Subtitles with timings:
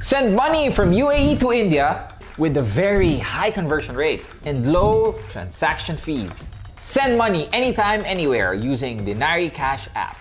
[0.00, 5.96] Send money from UAE to India with a very high conversion rate and low transaction
[5.96, 6.50] fees.
[6.80, 10.16] Send money anytime, anywhere using the Nari Cash app.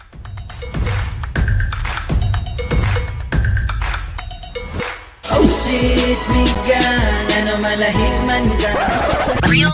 [9.48, 9.72] Real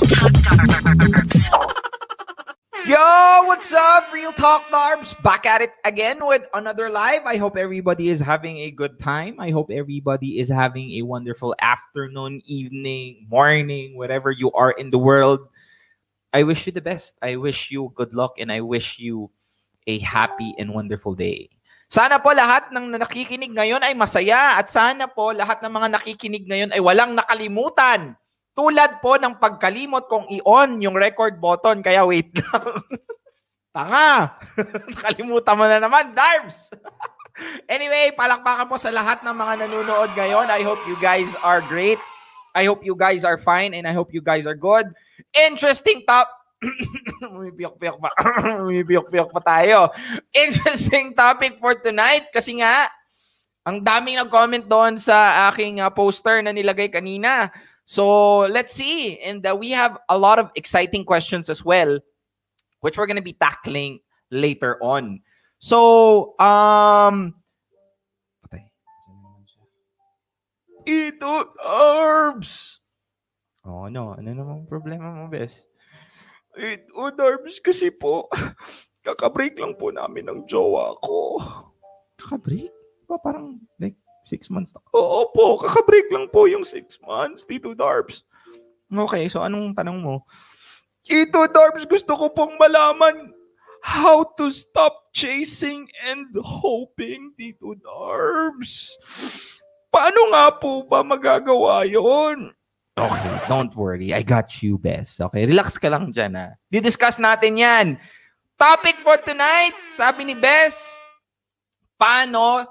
[1.50, 1.83] Talk.
[2.84, 3.00] Yo,
[3.48, 5.16] what's up, Real Talk Darbs?
[5.24, 7.24] Back at it again with another live.
[7.24, 9.40] I hope everybody is having a good time.
[9.40, 15.00] I hope everybody is having a wonderful afternoon, evening, morning, whatever you are in the
[15.00, 15.48] world.
[16.36, 17.16] I wish you the best.
[17.24, 19.32] I wish you good luck and I wish you
[19.88, 21.56] a happy and wonderful day.
[21.88, 26.44] Sana po lahat ng nakikinig ngayon ay masaya at sana po lahat ng mga nakikinig
[26.52, 28.20] ngayon ay walang nakalimutan.
[28.54, 31.82] Tulad po ng pagkalimot kong i-on yung record button.
[31.82, 32.66] Kaya wait lang.
[33.74, 34.38] Tanga!
[34.94, 36.70] Nakalimutan mo na naman, Darbs!
[37.74, 40.48] anyway, palakpakan po sa lahat ng mga nanonood ngayon.
[40.54, 41.98] I hope you guys are great.
[42.54, 44.86] I hope you guys are fine and I hope you guys are good.
[45.34, 46.30] Interesting top
[47.36, 48.10] Umipiyok-piyok pa.
[48.64, 49.92] Umipiyok-piyok pa tayo.
[50.32, 52.88] Interesting topic for tonight kasi nga
[53.64, 57.48] ang daming nag-comment doon sa aking uh, poster na nilagay kanina.
[57.86, 59.20] So, let's see.
[59.20, 62.00] And uh, we have a lot of exciting questions as well
[62.84, 65.24] which we're going to be tackling later on.
[65.58, 67.40] So, um
[70.84, 72.84] Ito, Arbs!
[73.64, 74.20] Oh, ano?
[74.20, 75.56] Ano namang problema mo, bes?
[76.60, 78.28] Ito, Darbs, kasi po,
[79.08, 81.40] kakabreak lang po namin ng jowa ko.
[82.20, 82.76] Kakabreak?
[83.08, 84.82] Pa parang like six months na.
[84.96, 88.24] Oo po, kakabreak lang po yung six months dito, Darbs.
[88.88, 90.24] Okay, so anong tanong mo?
[91.08, 93.36] Ito, Darbs, gusto ko pong malaman
[93.84, 98.96] how to stop chasing and hoping dito, Darbs.
[99.92, 102.56] Paano nga po ba magagawa yon?
[102.96, 104.16] Okay, don't worry.
[104.16, 105.20] I got you, Bes.
[105.20, 106.56] Okay, relax ka lang dyan, ha.
[106.72, 107.88] Didiscuss natin yan.
[108.56, 110.96] Topic for tonight, sabi ni Bes,
[112.00, 112.64] paano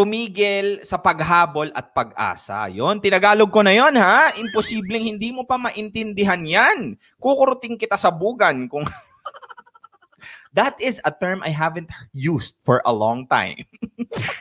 [0.00, 2.72] tumigil sa paghabol at pag-asa.
[2.72, 4.32] Yon, tinagalog ko na yon ha.
[4.32, 6.96] Imposibleng hindi mo pa maintindihan yan.
[7.20, 8.88] Kukuruting kita sa bugan kung
[10.56, 13.68] That is a term I haven't used for a long time.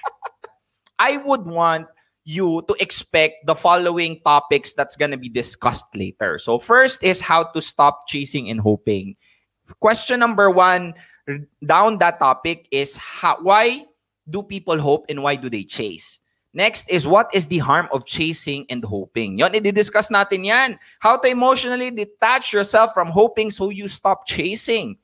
[0.98, 1.92] I would want
[2.24, 6.40] you to expect the following topics that's going to be discussed later.
[6.40, 9.20] So, first is how to stop chasing and hoping.
[9.78, 10.96] Question number one
[11.62, 13.86] down that topic is how, why
[14.30, 16.20] do people hope and why do they chase?
[16.54, 19.38] Next is what is the harm of chasing and hoping?
[19.38, 20.82] Yon, i-discuss natin yan.
[20.98, 24.98] How to emotionally detach yourself from hoping so you stop chasing.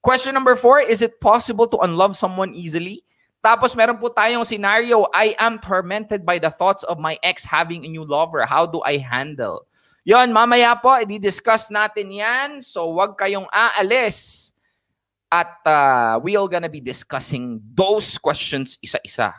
[0.00, 3.04] Question number four, is it possible to unlove someone easily?
[3.44, 7.84] Tapos meron po tayong scenario, I am tormented by the thoughts of my ex having
[7.84, 8.48] a new lover.
[8.48, 9.68] How do I handle?
[10.08, 12.64] Yon, mamaya po, i-discuss natin yan.
[12.64, 14.47] So, wag kayong aalis.
[15.28, 19.36] At uh, we are gonna be discussing those questions isa-isa.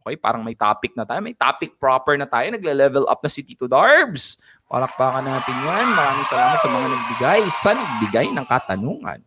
[0.00, 1.20] Okay, parang may topic na tayo.
[1.20, 2.48] May topic proper na tayo.
[2.48, 4.40] Nagle-level up na si Tito Darbs.
[4.64, 5.86] Palakpakan natin yan.
[5.92, 7.40] Maraming salamat sa mga nagbigay.
[7.60, 9.20] Sa nagbigay ng katanungan.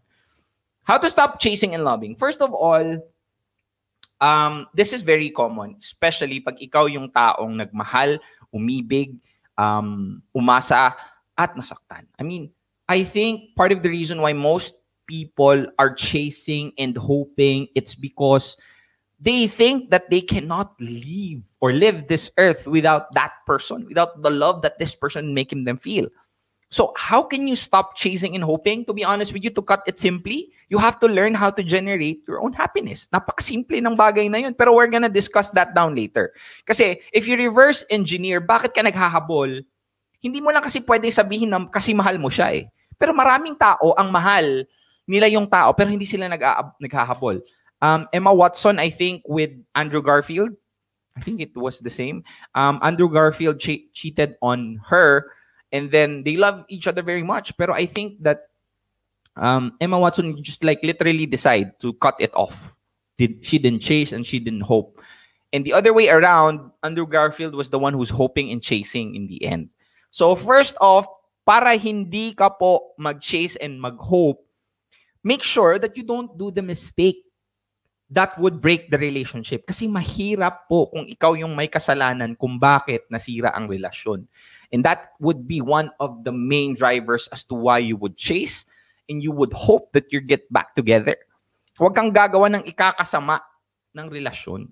[0.84, 2.18] How to stop chasing and loving?
[2.18, 3.00] First of all,
[4.20, 8.18] um, this is very common, especially pag ikaw yung taong nagmahal,
[8.52, 9.16] umibig,
[9.56, 10.98] um, umasa,
[11.38, 12.06] at nasaktan.
[12.18, 12.52] I mean,
[12.90, 14.76] I think part of the reason why most
[15.08, 18.58] people are chasing and hoping it's because
[19.24, 24.30] they think that they cannot leave or live this earth without that person, without the
[24.30, 26.08] love that this person making them feel.
[26.74, 28.84] So how can you stop chasing and hoping?
[28.90, 31.62] To be honest with you, to cut it simply, you have to learn how to
[31.62, 33.08] generate your own happiness.
[33.14, 34.58] Napakasimple ng bagay na yun.
[34.58, 36.34] Pero we're gonna discuss that down later.
[36.66, 39.62] Kasi if you reverse engineer, bakit ka naghahabol?
[40.18, 42.66] Hindi mo lang kasi pwede sabihin na kasi mahal mo siya eh.
[42.98, 44.66] Pero maraming tao ang mahal
[45.08, 46.42] nila yung tao pero hindi sila nag
[46.80, 47.42] naghahabol.
[47.84, 50.56] Um, Emma Watson, I think, with Andrew Garfield,
[51.18, 52.24] I think it was the same.
[52.56, 55.28] Um, Andrew Garfield che- cheated on her
[55.72, 57.52] and then they love each other very much.
[57.58, 58.48] Pero I think that
[59.36, 62.78] um, Emma Watson just like literally decide to cut it off.
[63.18, 64.98] Did she didn't chase and she didn't hope.
[65.54, 69.28] And the other way around, Andrew Garfield was the one who's hoping and chasing in
[69.28, 69.70] the end.
[70.10, 71.06] So first off,
[71.46, 74.42] para hindi ka po mag-chase and mag-hope,
[75.24, 77.24] make sure that you don't do the mistake
[78.14, 79.66] that would break the relationship.
[79.66, 84.30] Kasi mahirap po kung ikaw yung may kasalanan kung bakit nasira ang relasyon.
[84.70, 88.70] And that would be one of the main drivers as to why you would chase
[89.10, 91.18] and you would hope that you get back together.
[91.74, 93.42] Huwag kang gagawa ng ikakasama
[93.98, 94.70] ng relasyon.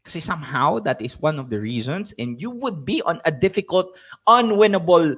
[0.00, 3.92] Kasi somehow that is one of the reasons and you would be on a difficult,
[4.24, 5.16] unwinnable,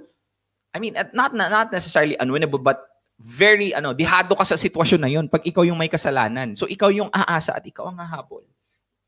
[0.75, 2.92] I mean, at- not, not necessarily unwinnable, but
[3.23, 6.59] very, ano, dihado ka sa sitwasyon na yun pag ikaw yung may kasalanan.
[6.59, 8.43] So ikaw yung aasa at ikaw ang hahabol.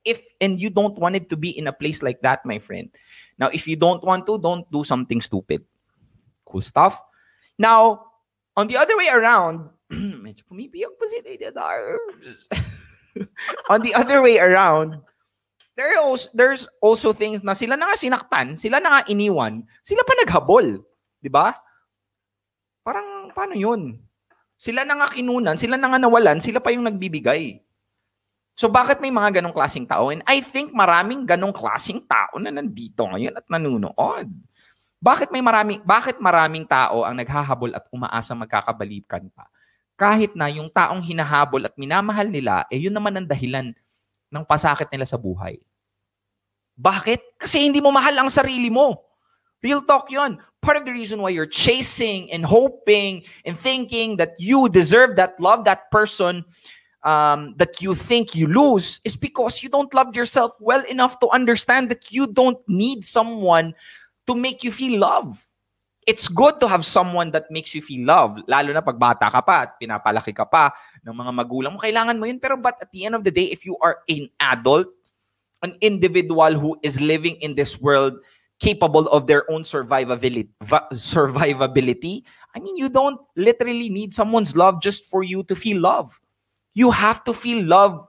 [0.06, 2.94] If, and you don't want it to be in a place like that, my friend.
[3.38, 5.64] Now, if you don't want to, don't do something stupid.
[6.46, 7.02] Cool stuff.
[7.58, 8.06] Now,
[8.54, 9.70] on the other way around,
[13.72, 15.02] on the other way around,
[15.74, 20.06] there also, there's also things na sila na nga sinaktan, sila na nga iniwan, sila
[20.06, 20.84] pa naghabol.
[21.18, 21.56] Di ba?
[22.84, 24.03] Parang, paano yun?
[24.64, 27.60] Sila na nga kinunan, sila na nga nawalan, sila pa yung nagbibigay.
[28.56, 30.08] So bakit may mga ganong klaseng tao?
[30.08, 34.32] And I think maraming ganong klaseng tao na nandito ngayon at nanunood.
[35.04, 39.52] Bakit may maraming bakit maraming tao ang naghahabol at umaasa magkakabalikan pa?
[40.00, 43.68] Kahit na yung taong hinahabol at minamahal nila, eh yun naman ang dahilan
[44.32, 45.60] ng pasakit nila sa buhay.
[46.72, 47.36] Bakit?
[47.36, 48.96] Kasi hindi mo mahal ang sarili mo.
[49.60, 50.40] Real talk yon.
[50.64, 55.36] Part of the reason why you're chasing and hoping and thinking that you deserve that
[55.36, 56.40] love, that person
[57.04, 61.28] um, that you think you lose, is because you don't love yourself well enough to
[61.28, 63.76] understand that you don't need someone
[64.26, 65.44] to make you feel love.
[66.08, 69.44] It's good to have someone that makes you feel love, lalo na pag bata ka
[69.44, 70.72] pa at pinapalaki ka pa
[71.04, 71.78] ng mga magulang mo.
[71.80, 72.40] Kailangan mo yun.
[72.40, 74.88] Pero but at the end of the day, if you are an adult,
[75.60, 78.16] an individual who is living in this world
[78.60, 82.22] capable of their own survivability, va- survivability,
[82.54, 86.14] I mean, you don't literally need someone's love just for you to feel love.
[86.74, 88.06] You have to feel love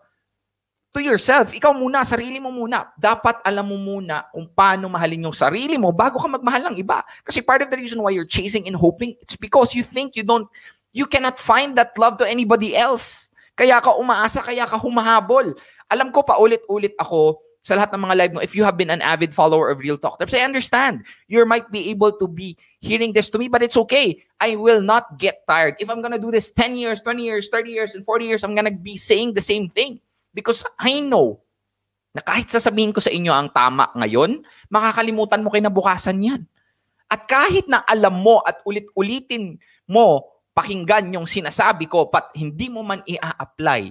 [0.94, 1.52] to yourself.
[1.52, 2.94] Ikaw muna, sarili mo muna.
[2.94, 7.02] Dapat alam mo muna kung paano mahalin yung sarili mo bago ka magmahal ng iba.
[7.26, 10.24] Kasi part of the reason why you're chasing and hoping, it's because you think you
[10.24, 10.48] don't,
[10.94, 13.34] you cannot find that love to anybody else.
[13.58, 15.58] Kaya ka umaasa, kaya ka humahabol.
[15.90, 18.94] Alam ko pa ulit-ulit ako sa lahat ng mga live mo, if you have been
[18.94, 21.02] an avid follower of Real Talk Tips, I understand.
[21.26, 24.22] You might be able to be hearing this to me, but it's okay.
[24.38, 25.74] I will not get tired.
[25.82, 28.54] If I'm gonna do this 10 years, 20 years, 30 years, and 40 years, I'm
[28.54, 29.98] gonna be saying the same thing.
[30.30, 31.42] Because I know
[32.14, 36.42] na kahit sasabihin ko sa inyo ang tama ngayon, makakalimutan mo kinabukasan yan.
[37.10, 39.58] At kahit na alam mo at ulit-ulitin
[39.90, 43.90] mo pakinggan yung sinasabi ko but hindi mo man i-apply,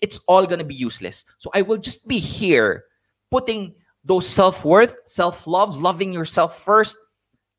[0.00, 1.28] it's all gonna be useless.
[1.36, 2.88] So I will just be here
[3.32, 3.72] putting
[4.04, 7.00] those self-worth, self-love, loving yourself first,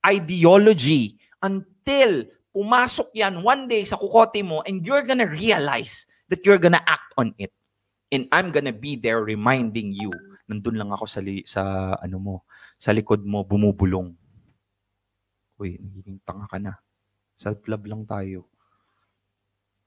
[0.05, 6.61] ideology until pumasok yan one day sa kukote mo and you're gonna realize that you're
[6.61, 7.49] gonna act on it.
[8.13, 10.13] And I'm gonna be there reminding you.
[10.45, 12.35] Nandun lang ako sa, li- sa ano mo,
[12.77, 14.13] sa likod mo, bumubulong.
[15.57, 16.77] Uy, nagiging tanga ka na.
[17.39, 18.45] Self-love lang tayo.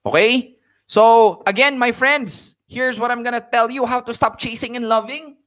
[0.02, 0.58] Okay?
[0.90, 4.90] So, again, my friends, here's what I'm gonna tell you how to stop chasing and
[4.90, 5.38] loving.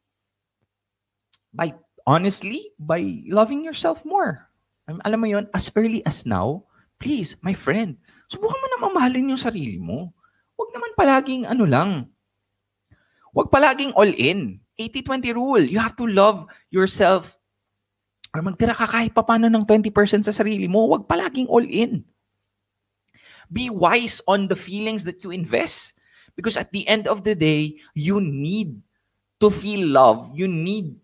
[1.54, 1.74] By,
[2.06, 4.50] honestly, by loving yourself more.
[4.90, 6.66] Am- Alam mo yon as early as now,
[7.02, 7.98] please, my friend,
[8.30, 10.14] subukan mo na mamahalin yung sarili mo.
[10.58, 11.92] Huwag naman palaging ano lang.
[13.34, 14.60] Huwag palaging all in.
[14.80, 15.64] 80-20 rule.
[15.64, 17.36] You have to love yourself
[18.32, 20.88] or magtira ka kahit papano ng 20% sa sarili mo.
[20.88, 22.06] Huwag palaging all in.
[23.50, 25.98] Be wise on the feelings that you invest.
[26.38, 28.80] Because at the end of the day, you need
[29.42, 30.32] to feel love.
[30.32, 30.96] You need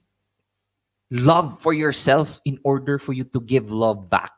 [1.16, 4.32] love for yourself in order for you to give love back.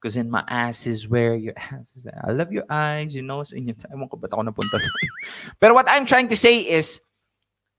[0.00, 2.10] Because in my ass is where your ass is.
[2.24, 4.54] I love your eyes, your nose, and your Ewan doon.
[5.74, 7.00] What I'm trying to say is,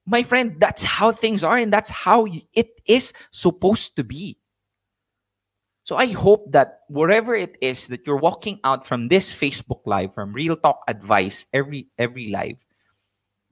[0.06, 4.38] my friend, that's how things are and that's how it is supposed to be.
[5.84, 10.14] So I hope that wherever it is that you're walking out from this Facebook live,
[10.14, 12.64] from Real Talk Advice, every every live,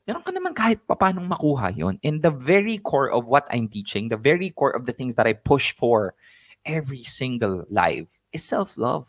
[0.09, 2.01] meron ka naman kahit papanong makuha yon.
[2.01, 5.29] And the very core of what I'm teaching, the very core of the things that
[5.29, 6.17] I push for
[6.65, 9.05] every single live is self-love.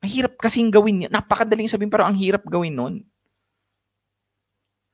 [0.00, 1.12] Mahirap kasing gawin yun.
[1.12, 2.94] Napakadaling sabihin pero ang hirap gawin nun.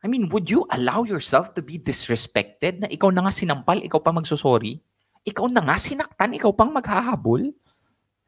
[0.02, 4.02] I mean, would you allow yourself to be disrespected na ikaw na nga sinampal, ikaw
[4.02, 4.82] pa magsusorry?
[5.22, 7.54] Ikaw na nga sinaktan, ikaw pang maghahabol?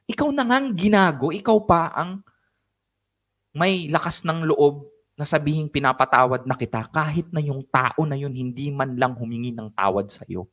[0.06, 2.22] Ikaw na nga ang ginago, ikaw pa ang
[3.50, 4.91] may lakas ng loob
[5.22, 9.54] na sabihin pinapatawad na kita kahit na yung tao na yun hindi man lang humingi
[9.54, 10.50] ng tawad sa'yo.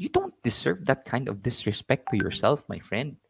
[0.00, 3.20] You don't deserve that kind of disrespect to yourself, my friend.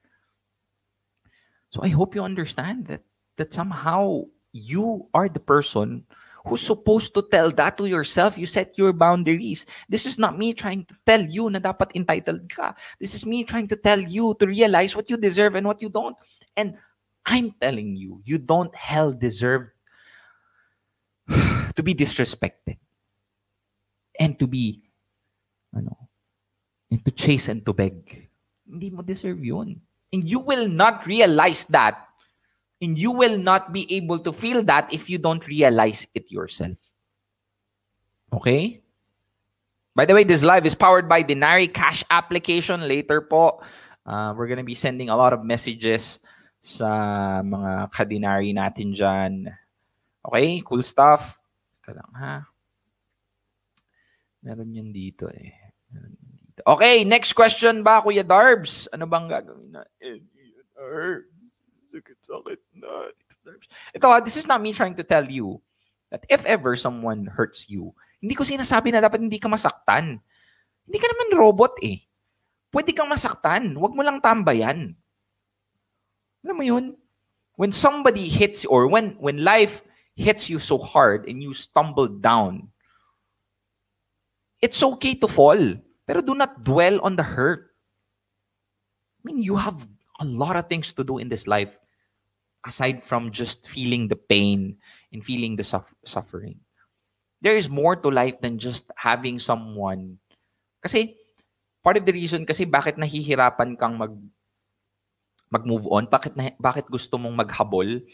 [1.74, 3.02] So I hope you understand that
[3.34, 6.06] that somehow you are the person
[6.46, 8.38] who's supposed to tell that to yourself.
[8.38, 9.66] You set your boundaries.
[9.90, 12.78] This is not me trying to tell you na dapat entitled ka.
[13.02, 15.90] This is me trying to tell you to realize what you deserve and what you
[15.90, 16.14] don't.
[16.54, 16.78] And
[17.26, 19.74] I'm telling you, you don't hell deserve
[21.76, 22.78] to be disrespected.
[24.18, 24.82] and to be,
[25.70, 25.94] ano,
[26.90, 28.28] and to chase and to beg.
[28.66, 29.80] Hindi mo deserve yun.
[30.12, 32.10] And you will not realize that.
[32.82, 36.76] And you will not be able to feel that if you don't realize it yourself.
[38.32, 38.82] Okay?
[39.94, 42.86] By the way, this live is powered by Denari Cash application.
[42.86, 43.60] Later po,
[44.06, 46.20] uh, we're gonna be sending a lot of messages
[46.62, 49.50] sa mga kadinari natin dyan.
[50.28, 50.60] Okay?
[50.60, 51.40] Cool stuff.
[51.80, 52.34] Teka lang, ha?
[54.44, 55.56] Meron yan dito eh.
[55.88, 56.60] Meron yan dito.
[56.68, 58.84] Okay, next question ba, Kuya Darbs?
[58.92, 59.82] Ano bang gagawin na?
[60.04, 60.20] Eh.
[61.88, 63.08] Sakit-sakit na.
[63.96, 65.64] Ito, ah, this is not me trying to tell you
[66.12, 70.20] that if ever someone hurts you, hindi ko sinasabi na dapat hindi ka masaktan.
[70.84, 72.04] Hindi ka naman robot eh.
[72.68, 73.72] Pwede kang masaktan.
[73.76, 74.92] Huwag mo lang tambayan.
[76.44, 76.84] Alam mo yun?
[77.56, 79.82] When somebody hits or when when life
[80.18, 82.74] hits you so hard and you stumble down,
[84.58, 85.78] it's okay to fall.
[86.02, 87.70] Pero do not dwell on the hurt.
[89.22, 89.86] I mean, you have
[90.18, 91.70] a lot of things to do in this life
[92.66, 94.76] aside from just feeling the pain
[95.14, 96.58] and feeling the suff- suffering.
[97.38, 100.18] There is more to life than just having someone.
[100.82, 101.14] Kasi
[101.86, 104.18] part of the reason kasi bakit nahihirapan kang mag
[105.48, 108.04] mag-move on, bakit na, bakit gusto mong maghabol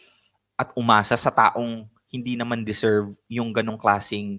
[0.55, 4.39] at umasa sa taong hindi naman deserve yung ganong klasing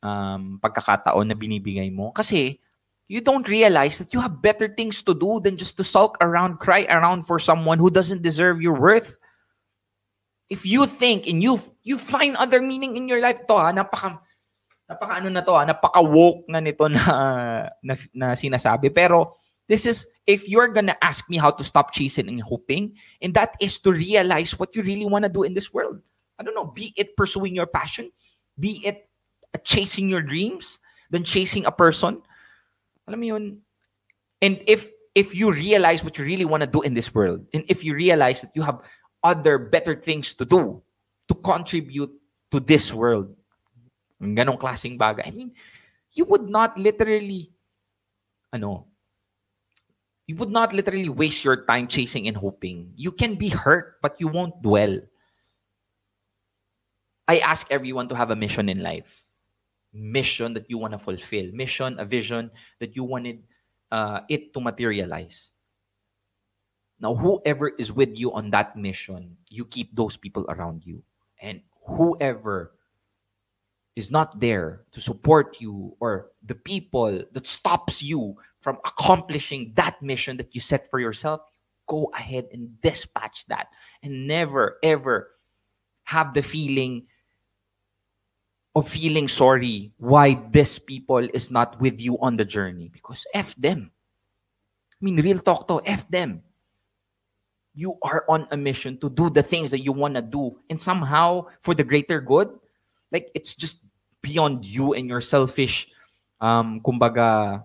[0.00, 2.08] um, pagkakataon na binibigay mo.
[2.16, 2.56] Kasi
[3.04, 6.56] you don't realize that you have better things to do than just to sulk around,
[6.56, 9.20] cry around for someone who doesn't deserve your worth.
[10.48, 14.22] If you think and you you find other meaning in your life, to ha, napaka
[14.86, 17.02] napaka ano na to ha, napaka woke na nito na,
[17.82, 18.94] na na sinasabi.
[18.94, 19.34] Pero
[19.66, 23.58] this is if you're gonna ask me how to stop chasing and hoping, and that
[23.58, 25.98] is to realize what you really want to do in this world.
[26.38, 28.12] I don't know, be it pursuing your passion,
[28.58, 29.08] be it
[29.64, 30.78] chasing your dreams,
[31.10, 32.22] than chasing a person.
[33.06, 33.44] Alam mo yun?
[34.42, 37.64] And if if you realize what you really want to do in this world, and
[37.68, 38.82] if you realize that you have
[39.24, 40.82] other better things to do
[41.28, 42.12] to contribute
[42.52, 43.32] to this world,
[44.20, 45.56] ganong klaseng bagay, I mean,
[46.12, 47.50] you would not literally,
[48.52, 48.86] ano,
[50.26, 52.92] you would not literally waste your time chasing and hoping.
[52.96, 55.00] You can be hurt, but you won't dwell.
[57.28, 59.06] I ask everyone to have a mission in life.
[59.92, 61.50] Mission that you want to fulfill.
[61.52, 63.42] Mission, a vision that you wanted
[63.90, 65.52] uh, it to materialize.
[67.00, 71.02] Now, whoever is with you on that mission, you keep those people around you.
[71.42, 72.72] And whoever
[73.96, 80.00] is not there to support you or the people that stops you from accomplishing that
[80.02, 81.40] mission that you set for yourself,
[81.86, 83.68] go ahead and dispatch that.
[84.02, 85.30] And never, ever
[86.04, 87.06] have the feeling
[88.76, 92.92] of feeling sorry why this people is not with you on the journey.
[92.92, 93.90] Because F them.
[94.92, 96.42] I mean, real talk to, F them.
[97.74, 100.60] You are on a mission to do the things that you want to do.
[100.68, 102.52] And somehow, for the greater good,
[103.10, 103.80] like it's just
[104.20, 105.88] beyond you and your selfish,
[106.40, 107.64] um, kumbaga,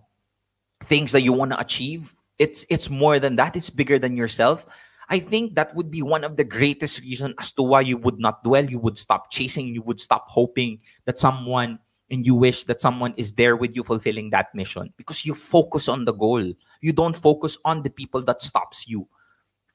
[0.88, 2.13] things that you want to achieve.
[2.39, 3.56] It's it's more than that.
[3.56, 4.65] It's bigger than yourself.
[5.12, 8.18] I think that would be one of the greatest reasons as to why you would
[8.18, 8.63] not dwell.
[8.63, 9.68] You would stop chasing.
[9.68, 13.84] You would stop hoping that someone and you wish that someone is there with you
[13.84, 16.53] fulfilling that mission because you focus on the goal.
[16.80, 19.06] You don't focus on the people that stops you.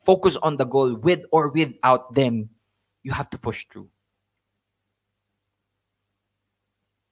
[0.00, 2.48] Focus on the goal with or without them.
[3.02, 3.90] You have to push through.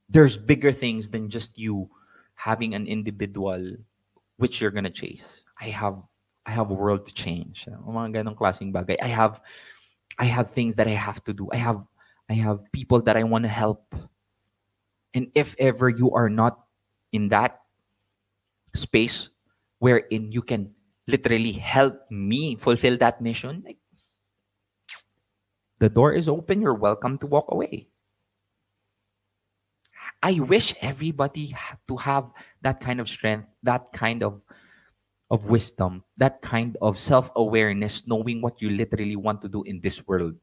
[0.09, 1.91] There's bigger things than just you
[2.37, 3.77] having an individual
[4.39, 5.43] which you're gonna chase.
[5.61, 6.01] I have
[6.47, 7.65] I have a world to change.
[7.67, 8.97] Mga ganong klaseng bagay.
[9.01, 9.41] I have
[10.19, 11.49] I have things that I have to do.
[11.53, 11.83] I have
[12.29, 13.95] I have people that I want to help.
[15.15, 16.61] And if ever you are not
[17.13, 17.61] in that
[18.75, 19.29] space
[19.79, 20.75] wherein you can
[21.07, 23.79] literally help me fulfill that mission, like,
[25.79, 26.61] the door is open.
[26.63, 27.89] You're welcome to walk away.
[30.23, 31.55] I wish everybody
[31.87, 32.33] to have
[32.63, 34.41] that kind of strength, that kind of
[35.35, 40.07] of wisdom, that kind of self-awareness, knowing what you literally want to do in this
[40.07, 40.39] world.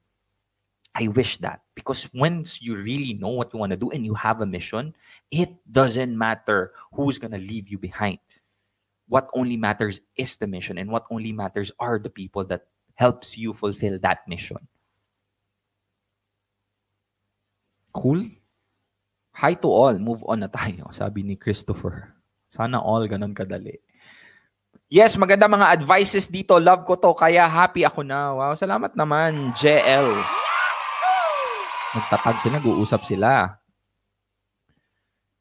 [0.91, 4.13] I wish that because once you really know what you want to do and you
[4.19, 4.91] have a mission,
[5.31, 8.19] it doesn't matter who's going to leave you behind.
[9.07, 13.37] What only matters is the mission and what only matters are the people that helps
[13.39, 14.59] you fulfill that mission.
[17.95, 18.27] Cool?
[19.39, 19.95] Hi to all.
[19.95, 22.11] Move on na tayo, sabi ni Christopher.
[22.51, 23.79] Sana all ganun kadali.
[24.91, 26.59] Yes, maganda mga advices dito.
[26.59, 27.15] Love ko to.
[27.15, 28.35] Kaya happy ako na.
[28.35, 30.19] Wow, salamat naman, JL.
[31.95, 33.55] Nagtatag sila, nag-uusap sila.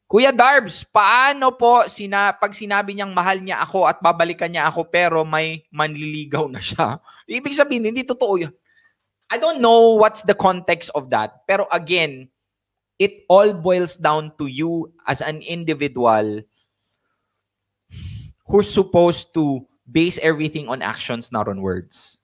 [0.07, 4.87] Kuya Darbs, paano po sina, pag sinabi niyang mahal niya ako at babalikan niya ako
[4.87, 7.03] pero may manliligaw na siya?
[7.27, 8.55] Ibig sabihin, hindi totoo yun.
[9.27, 11.43] I don't know what's the context of that.
[11.43, 12.31] Pero again,
[12.95, 16.39] it all boils down to you as an individual
[18.51, 22.19] who's supposed to base everything on actions, not on words.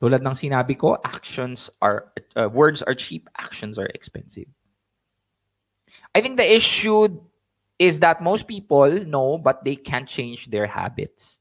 [0.00, 4.46] Tulad ng sinabi ko, actions are, uh, words are cheap, actions are expensive.
[6.14, 7.08] I think the issue
[7.78, 11.38] is that most people know, but they can't change their habits.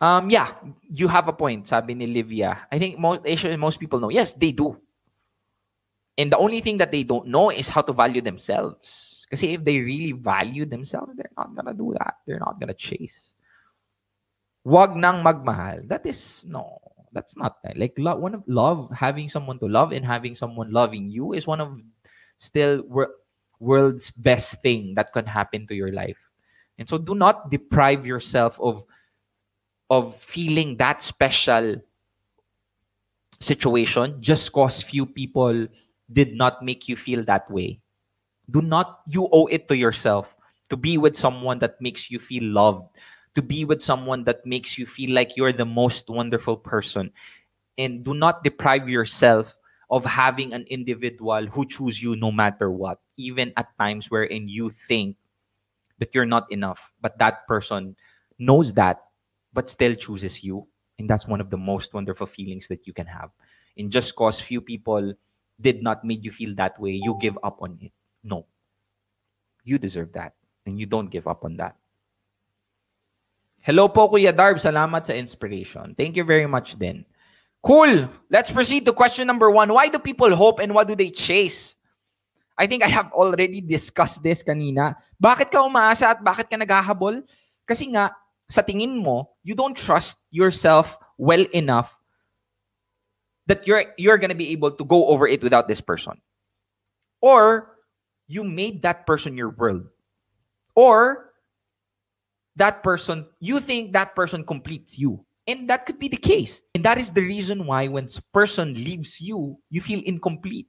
[0.00, 0.52] Um, yeah,
[0.90, 2.66] you have a point, sabi ni Livia.
[2.70, 4.10] I think most issue most people know.
[4.10, 4.76] Yes, they do.
[6.18, 9.21] And the only thing that they don't know is how to value themselves.
[9.32, 12.20] Because if they really value themselves, they're not gonna do that.
[12.26, 13.32] They're not gonna chase.
[14.60, 15.88] Wag nang magmahal.
[15.88, 16.76] That is no.
[17.16, 17.80] That's not that.
[17.80, 21.46] Like love, one of love, having someone to love and having someone loving you is
[21.46, 21.80] one of
[22.36, 23.16] still wor-
[23.58, 26.20] world's best thing that can happen to your life.
[26.76, 28.84] And so do not deprive yourself of
[29.88, 31.80] of feeling that special
[33.40, 35.68] situation just cause few people
[36.12, 37.81] did not make you feel that way.
[38.50, 40.34] Do not you owe it to yourself
[40.68, 42.88] to be with someone that makes you feel loved,
[43.34, 47.10] to be with someone that makes you feel like you're the most wonderful person.
[47.78, 49.56] And do not deprive yourself
[49.90, 54.70] of having an individual who choose you no matter what, even at times wherein you
[54.70, 55.16] think
[55.98, 57.94] that you're not enough, but that person
[58.38, 59.02] knows that,
[59.52, 60.66] but still chooses you.
[60.98, 63.30] And that's one of the most wonderful feelings that you can have.
[63.76, 65.12] And just cause few people
[65.60, 67.92] did not make you feel that way, you give up on it.
[68.22, 68.46] No.
[69.62, 70.34] You deserve that.
[70.66, 71.76] And you don't give up on that.
[73.62, 74.58] Hello po, Kuya Darb.
[74.58, 75.94] Salamat sa inspiration.
[75.94, 77.06] Thank you very much din.
[77.62, 78.10] Cool.
[78.26, 79.70] Let's proceed to question number one.
[79.70, 81.78] Why do people hope and what do they chase?
[82.58, 84.98] I think I have already discussed this kanina.
[85.22, 87.22] Bakit ka umaasa at bakit ka naghahabol?
[87.62, 88.10] Kasi nga,
[88.50, 91.94] sa tingin mo, you don't trust yourself well enough
[93.46, 96.18] that you're you're gonna be able to go over it without this person.
[97.22, 97.78] Or
[98.26, 99.88] you made that person your world.
[100.74, 101.32] Or
[102.56, 105.24] that person, you think that person completes you.
[105.46, 106.62] And that could be the case.
[106.74, 110.68] And that is the reason why when person leaves you, you feel incomplete.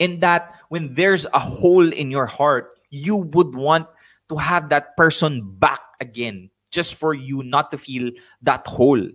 [0.00, 3.86] And that when there's a hole in your heart, you would want
[4.28, 8.10] to have that person back again just for you not to feel
[8.42, 9.06] that hole.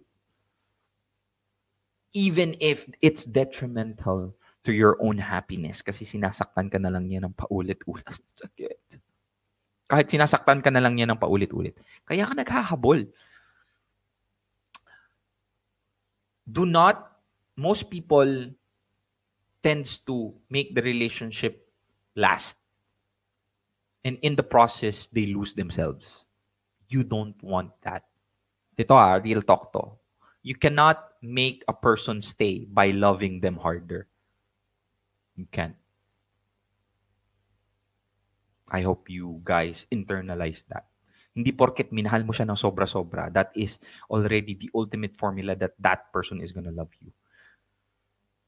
[2.13, 7.33] Even if it's detrimental to your own happiness kasi sinasaktan ka na lang niya ng
[7.35, 8.07] paulit-ulit.
[8.41, 8.99] Sakit.
[9.89, 11.79] Kahit sinasaktan ka na lang niya ng paulit-ulit.
[12.05, 13.07] Kaya ka naghahabol.
[16.51, 17.21] do not
[17.55, 18.49] most people
[19.61, 21.67] tends to make the relationship
[22.15, 22.57] last
[24.03, 26.25] and in the process they lose themselves
[26.87, 28.09] you don't want that
[28.79, 29.83] ito ah real talk to
[30.41, 34.07] you cannot make a person stay by loving them harder
[35.39, 35.79] you can't
[38.67, 40.91] i hope you guys internalize that
[41.39, 43.79] Hindi porket minahal mo siya ng sobra-sobra, that is
[44.11, 47.13] already the ultimate formula that that person is gonna love you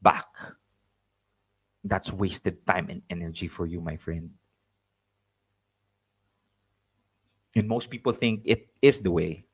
[0.01, 0.27] back.
[1.87, 4.33] That's wasted time and energy for you, my friend.
[7.55, 9.45] And most people think it is the way.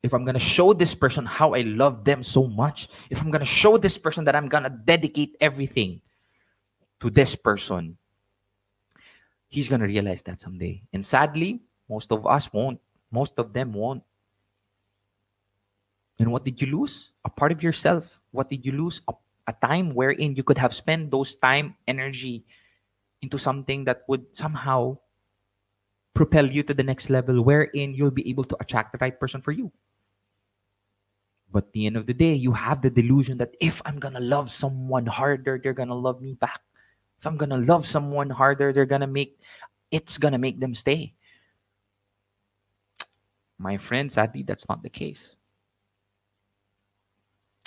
[0.00, 3.44] If I'm gonna show this person how I love them so much, if I'm gonna
[3.44, 6.00] show this person that I'm gonna dedicate everything
[7.00, 7.96] to this person,
[9.48, 10.82] he's gonna realize that someday.
[10.92, 12.80] And sadly, most of us won't.
[13.10, 14.02] Most of them won't.
[16.18, 17.12] And what did you lose?
[17.24, 18.20] A part of yourself.
[18.30, 19.00] What did you lose?
[19.08, 19.12] A,
[19.46, 22.44] a time wherein you could have spent those time, energy
[23.22, 24.98] into something that would somehow
[26.14, 29.42] propel you to the next level, wherein you'll be able to attract the right person
[29.42, 29.70] for you.
[31.52, 34.20] But at the end of the day, you have the delusion that if I'm gonna
[34.20, 36.60] love someone harder, they're gonna love me back.
[37.18, 39.38] If I'm gonna love someone harder, they're gonna make
[39.90, 41.14] it's gonna make them stay.
[43.58, 45.36] My friend, sadly, that's not the case.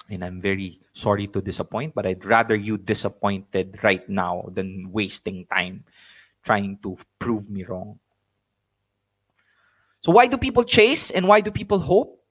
[0.10, 5.46] And I'm very sorry to disappoint, but I'd rather you disappointed right now than wasting
[5.46, 5.84] time
[6.44, 8.00] trying to prove me wrong.
[10.02, 12.24] So, why do people chase and why do people hope?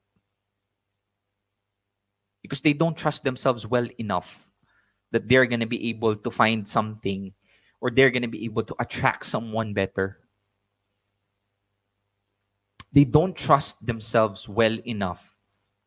[2.43, 4.48] Because they don't trust themselves well enough
[5.11, 7.33] that they're going to be able to find something
[7.81, 10.19] or they're going to be able to attract someone better
[12.93, 15.37] they don't trust themselves well enough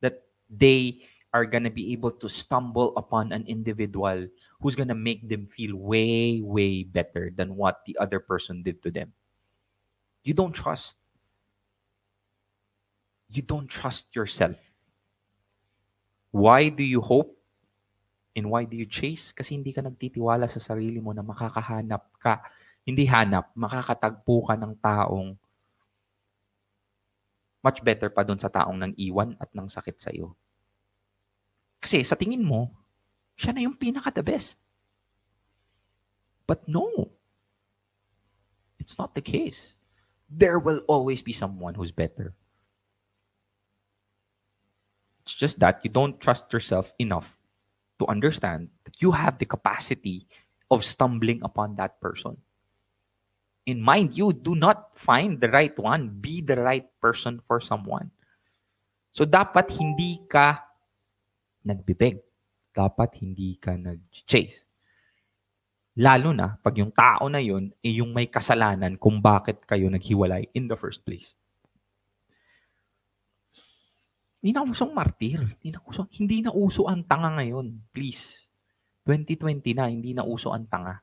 [0.01, 1.01] that they
[1.33, 4.27] are going to be able to stumble upon an individual
[4.61, 8.91] who's gonna make them feel way, way better than what the other person did to
[8.91, 9.11] them.
[10.23, 10.95] You don't trust.
[13.31, 14.57] You don't trust yourself.
[16.29, 17.40] Why do you hope?
[18.31, 19.35] And why do you chase?
[19.35, 22.39] Kasi hindi ka nagtitiwala sa sarili mo na makakahanap ka.
[22.87, 25.35] Hindi hanap, makakatagpo ka ng taong
[27.61, 30.33] much better pa dun sa taong nang iwan at nang sakit sa iyo.
[31.83, 32.71] Kasi sa tingin mo,
[33.37, 34.57] siya na yung pinaka the best.
[36.47, 37.11] But no.
[38.79, 39.77] It's not the case.
[40.31, 42.33] There will always be someone who's better.
[45.21, 47.37] It's just that you don't trust yourself enough
[48.01, 50.25] to understand that you have the capacity
[50.73, 52.41] of stumbling upon that person.
[53.69, 56.09] In mind you, do not find the right one.
[56.09, 58.09] Be the right person for someone.
[59.13, 60.65] So dapat hindi ka
[61.61, 62.17] nagbibig.
[62.73, 64.65] Dapat hindi ka nag-chase.
[65.99, 70.47] Lalo na pag yung tao na yun ay yung may kasalanan kung bakit kayo naghiwalay
[70.55, 71.35] in the first place.
[74.41, 75.37] Hindi na usong martir.
[75.61, 77.77] Hindi na uso, hindi na uso ang tanga ngayon.
[77.93, 78.49] Please.
[79.05, 80.97] 2020 na, hindi na uso ang tanga.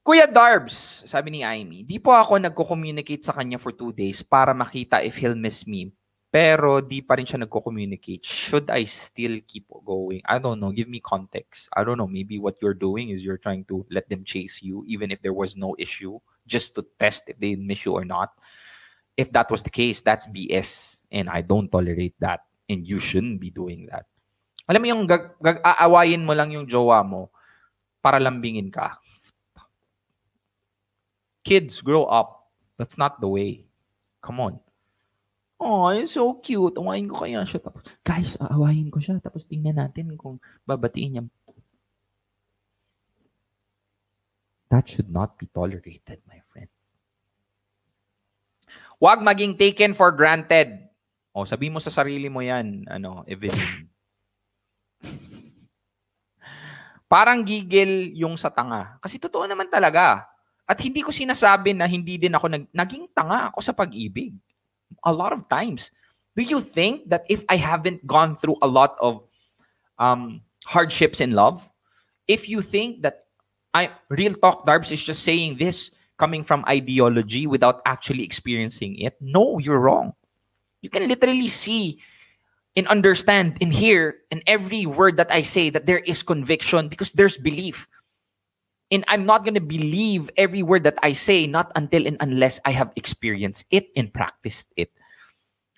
[0.00, 4.56] Kuya Darbs, sabi ni Amy, di po ako nagko-communicate sa kanya for two days para
[4.56, 5.92] makita if he'll miss me.
[6.32, 8.24] Pero di pa rin siya nagko-communicate.
[8.24, 10.24] Should I still keep going?
[10.24, 10.72] I don't know.
[10.72, 11.68] Give me context.
[11.74, 12.08] I don't know.
[12.08, 15.34] Maybe what you're doing is you're trying to let them chase you even if there
[15.34, 18.32] was no issue just to test if they miss you or not.
[19.18, 20.99] If that was the case, that's BS.
[21.10, 22.46] And I don't tolerate that.
[22.70, 24.06] And you shouldn't be doing that.
[24.70, 27.34] Alam mo yung gag- gag- aawayin mo lang yung jowa mo
[27.98, 28.94] para lambingin ka.
[31.42, 32.46] Kids, grow up.
[32.78, 33.66] That's not the way.
[34.22, 34.54] Come on.
[35.60, 36.78] Oh, it's so cute.
[36.78, 37.60] Awayin ko kaya siya.
[37.60, 39.20] Tapos, guys, aawayin ko siya.
[39.20, 41.24] Tapos tingnan natin kung babatiin niya.
[44.70, 46.70] That should not be tolerated, my friend.
[49.02, 50.89] Huwag maging taken for granted.
[51.30, 53.86] O, sabi mo sa sarili mo yan, ano, Evelyn.
[57.10, 58.98] Parang gigil yung sa tanga.
[59.02, 60.26] Kasi totoo naman talaga.
[60.66, 64.34] At hindi ko sinasabi na hindi din ako nag, naging tanga ako sa pag-ibig.
[65.02, 65.90] A lot of times.
[66.38, 69.26] Do you think that if I haven't gone through a lot of
[69.98, 71.66] um, hardships in love,
[72.30, 73.26] if you think that
[73.74, 79.18] I real talk Darbs is just saying this coming from ideology without actually experiencing it,
[79.18, 80.14] no, you're wrong.
[80.82, 82.00] You can literally see
[82.76, 87.12] and understand and hear in every word that I say that there is conviction because
[87.12, 87.88] there's belief.
[88.90, 92.58] And I'm not going to believe every word that I say, not until and unless
[92.64, 94.90] I have experienced it and practiced it.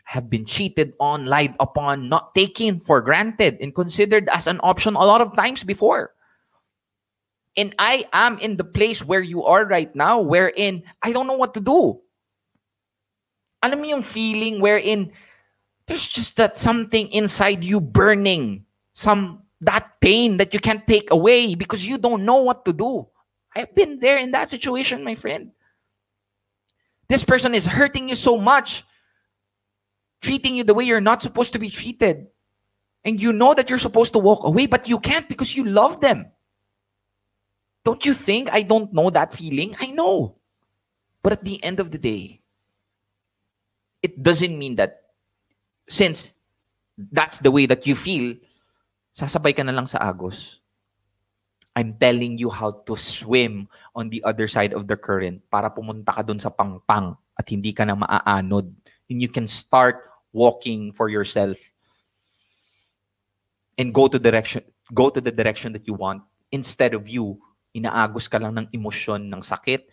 [0.05, 4.95] Have been cheated on, lied upon, not taken for granted, and considered as an option
[4.95, 6.12] a lot of times before.
[7.57, 11.37] And I am in the place where you are right now, wherein I don't know
[11.37, 12.01] what to do.
[13.62, 15.12] Alam mo yung feeling wherein
[15.87, 21.55] there's just that something inside you burning, some that pain that you can't take away
[21.55, 23.07] because you don't know what to do.
[23.55, 25.53] I've been there in that situation, my friend.
[27.09, 28.85] This person is hurting you so much,
[30.20, 32.27] treating you the way you're not supposed to be treated.
[33.05, 36.01] And you know that you're supposed to walk away, but you can't because you love
[36.01, 36.27] them.
[37.85, 39.77] Don't you think I don't know that feeling?
[39.81, 40.37] I know.
[41.22, 42.41] But at the end of the day,
[44.03, 45.15] it doesn't mean that
[45.88, 46.35] since
[46.99, 48.37] that's the way that you feel,
[49.15, 50.59] sasabay ka na lang sa agos.
[51.73, 53.65] I'm telling you how to swim
[53.97, 57.73] on the other side of the current para pumunta ka dun sa pangpang at hindi
[57.73, 58.69] ka na maaanod.
[59.09, 60.05] And you can start
[60.37, 61.57] walking for yourself
[63.81, 64.61] and go to direction
[64.93, 66.21] go to the direction that you want
[66.53, 67.41] instead of you
[67.73, 69.88] inaagos ka lang ng emosyon ng sakit,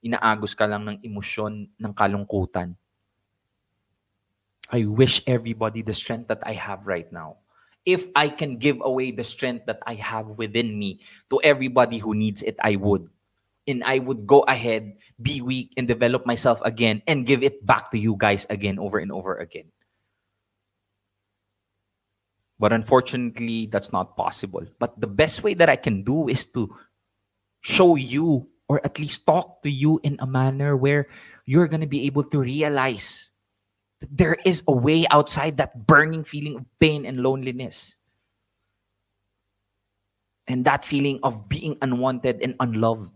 [0.00, 2.72] inaagos ka lang ng emosyon ng kalungkutan.
[4.68, 7.40] I wish everybody the strength that I have right now.
[7.88, 11.00] If I can give away the strength that I have within me
[11.30, 13.08] to everybody who needs it, I would.
[13.66, 17.90] And I would go ahead, be weak, and develop myself again and give it back
[17.92, 19.72] to you guys again over and over again.
[22.58, 24.66] But unfortunately, that's not possible.
[24.78, 26.74] But the best way that I can do is to
[27.60, 31.08] show you or at least talk to you in a manner where
[31.46, 33.27] you're going to be able to realize
[34.00, 37.94] there is a way outside that burning feeling of pain and loneliness.
[40.46, 43.12] And that feeling of being unwanted and unloved.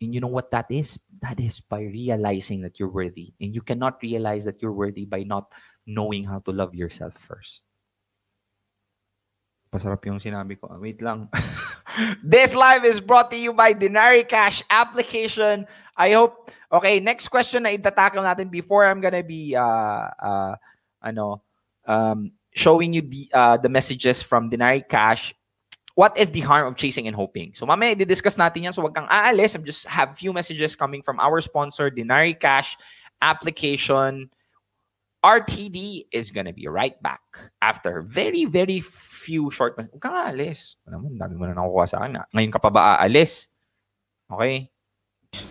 [0.00, 0.98] And you know what that is?
[1.20, 3.34] That is by realizing that you're worthy.
[3.40, 5.52] And you cannot realize that you're worthy by not
[5.86, 7.62] knowing how to love yourself first.
[9.72, 10.68] Pasarap yung sinabi ko.
[10.76, 11.32] Wait lang.
[12.24, 15.68] This live is brought to you by Denari Cash application.
[15.96, 20.52] I hope Okay, next question na itatakal natin before I'm gonna be uh uh
[21.04, 21.44] ano
[21.84, 25.36] um showing you the uh, the messages from Denari Cash.
[25.92, 27.52] What is the harm of chasing and hoping?
[27.52, 28.72] So mamaya i-discuss natin yan.
[28.72, 29.52] So wag kang aalis.
[29.52, 32.80] I'm just have few messages coming from our sponsor, Denari Cash
[33.20, 34.32] application.
[35.20, 37.20] RTD is gonna be right back
[37.60, 40.00] after very, very few short messages.
[40.00, 40.80] Huwag kang aalis.
[40.88, 42.24] Alam mo, dami mo na nakukuha sa akin.
[42.32, 43.52] Ngayon ka pa ba aalis?
[44.32, 44.71] Okay?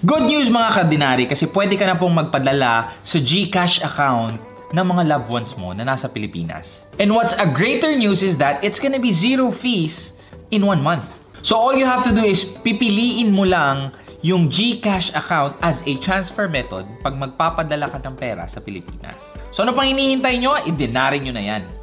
[0.01, 4.41] Good news mga kadinari kasi pwede ka na pong magpadala sa GCash account
[4.73, 6.85] ng mga loved ones mo na nasa Pilipinas.
[6.97, 10.17] And what's a greater news is that it's gonna be zero fees
[10.49, 11.05] in one month.
[11.45, 13.93] So all you have to do is pipiliin mo lang
[14.25, 19.21] yung GCash account as a transfer method pag magpapadala ka ng pera sa Pilipinas.
[19.53, 20.61] So ano pang hinihintay nyo?
[20.65, 21.80] Idinari nyo na yan.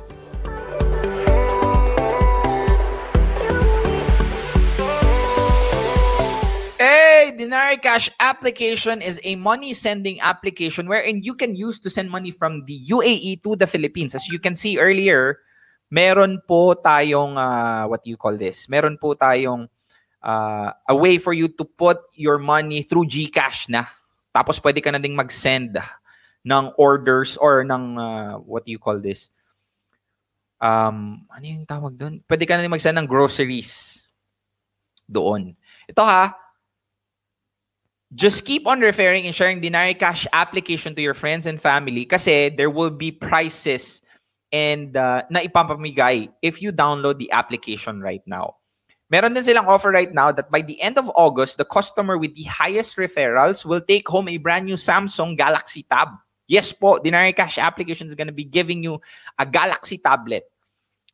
[6.78, 12.06] Hey, Denari Cash application is a money sending application wherein you can use to send
[12.06, 14.14] money from the UAE to the Philippines.
[14.14, 15.42] As you can see earlier,
[15.90, 18.70] meron po tayong uh, what do you call this?
[18.70, 19.66] Meron po tayong
[20.22, 23.90] uh, a way for you to put your money through GCash na.
[24.30, 25.82] Tapos pwede ka na ding mag-send
[26.46, 29.34] ng orders or ng uh, what do you call this?
[30.62, 32.22] Um, ano yung tawag doon?
[32.22, 34.06] Pwede ka na ding mag-send ng groceries
[35.10, 35.58] doon.
[35.90, 36.38] Ito ha,
[38.14, 42.48] just keep on referring and sharing Denari Cash application to your friends and family kasi
[42.48, 44.00] there will be prices
[44.52, 48.56] and uh, na ipapamigay if you download the application right now.
[49.08, 52.34] Meron din silang offer right now that by the end of August, the customer with
[52.36, 56.08] the highest referrals will take home a brand new Samsung Galaxy Tab.
[56.48, 59.00] Yes po, Denari Cash application is going to be giving you
[59.38, 60.44] a Galaxy tablet.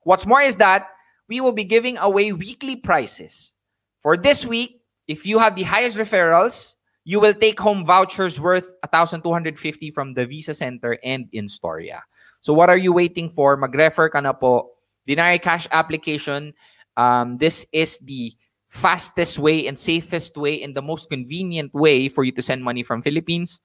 [0.03, 0.91] What's more is that
[1.29, 3.53] we will be giving away weekly prizes.
[3.99, 8.73] For this week, if you have the highest referrals, you will take home vouchers worth
[8.83, 12.03] 1,250 from the Visa Center and in Storia.
[12.41, 13.57] So what are you waiting for?
[13.57, 14.73] Mag-refer ka na po.
[15.09, 16.53] Denari Cash application.
[16.97, 18.33] Um, this is the
[18.69, 22.83] fastest way and safest way and the most convenient way for you to send money
[22.83, 23.61] from Philippines.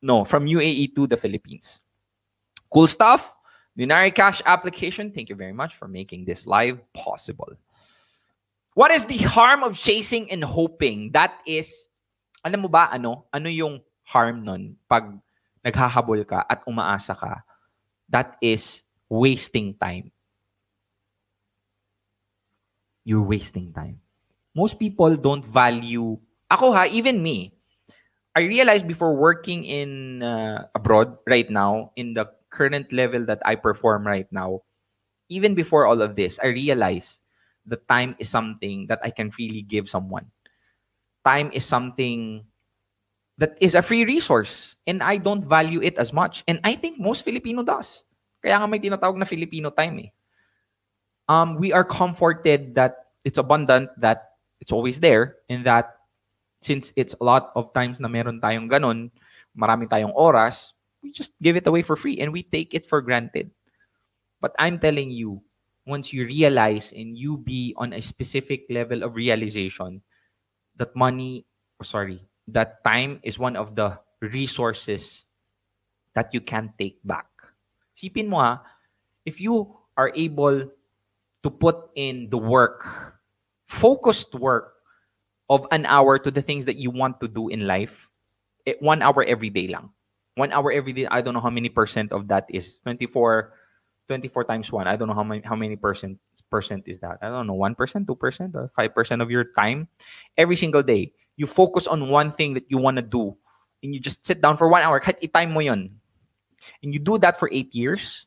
[0.00, 1.80] No, from UAE to the Philippines.
[2.72, 3.34] Cool stuff.
[3.78, 5.10] Denari Cash application.
[5.10, 7.50] Thank you very much for making this live possible.
[8.74, 11.10] What is the harm of chasing and hoping?
[11.12, 11.88] That is
[12.44, 15.08] alam mo ba ano, ano yung harm nun pag
[15.64, 17.40] naghahabol ka at umaasa ka?
[18.12, 20.12] That is wasting time.
[23.08, 24.04] You're wasting time.
[24.52, 26.20] Most people don't value,
[26.52, 27.56] ako ha, even me,
[28.36, 33.56] I realized before working in uh, abroad right now, in the current level that I
[33.56, 34.62] perform right now,
[35.28, 37.18] even before all of this, I realized
[37.66, 40.33] the time is something that I can freely give someone.
[41.24, 42.44] Time is something
[43.38, 46.44] that is a free resource and I don't value it as much.
[46.46, 48.04] And I think most Filipino does.
[48.44, 50.10] Kaya nga may tinatawag na Filipino time eh.
[51.26, 55.96] Um, we are comforted that it's abundant, that it's always there, and that
[56.60, 59.08] since it's a lot of times na meron tayong ganun,
[59.56, 63.00] marami tayong oras, we just give it away for free and we take it for
[63.00, 63.48] granted.
[64.40, 65.40] But I'm telling you,
[65.88, 70.00] once you realize and you be on a specific level of realization
[70.76, 71.46] that money,
[71.80, 75.24] oh, sorry, that time is one of the resources
[76.14, 77.26] that you can take back.
[77.96, 78.62] Sipin mo ha,
[79.24, 80.70] if you are able
[81.42, 82.86] to put in the work,
[83.66, 84.74] focused work
[85.50, 88.08] of an hour to the things that you want to do in life,
[88.64, 89.90] it, one hour every day lang.
[90.34, 92.78] One hour every day, I don't know how many percent of that is.
[92.82, 93.52] 24,
[94.08, 94.88] 24 times one.
[94.88, 96.18] I don't know how many, how many percent
[96.50, 97.18] percent is that.
[97.22, 99.88] I don't know, 1%, 2%, or 5% of your time
[100.36, 103.36] every single day you focus on one thing that you want to do
[103.82, 105.90] and you just sit down for one hour, kahit i-time mo yun,
[106.82, 108.26] and you do that for eight years,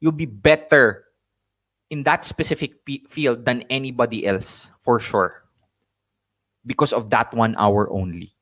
[0.00, 1.04] you'll be better
[1.90, 5.42] in that specific p- field than anybody else, for sure.
[6.64, 8.36] Because of that one hour only.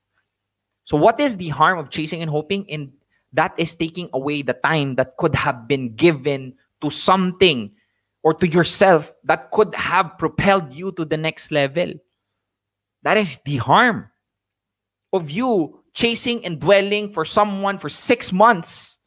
[0.85, 2.69] So, what is the harm of chasing and hoping?
[2.71, 2.93] And
[3.33, 6.53] that is taking away the time that could have been given
[6.83, 7.73] to something
[8.23, 11.93] or to yourself that could have propelled you to the next level.
[13.03, 14.11] That is the harm
[15.13, 18.99] of you chasing and dwelling for someone for six months,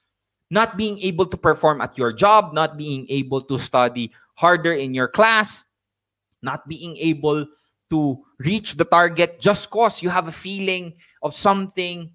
[0.50, 4.94] not being able to perform at your job, not being able to study harder in
[4.94, 5.64] your class,
[6.42, 7.46] not being able
[7.90, 12.12] to reach the target just because you have a feeling of something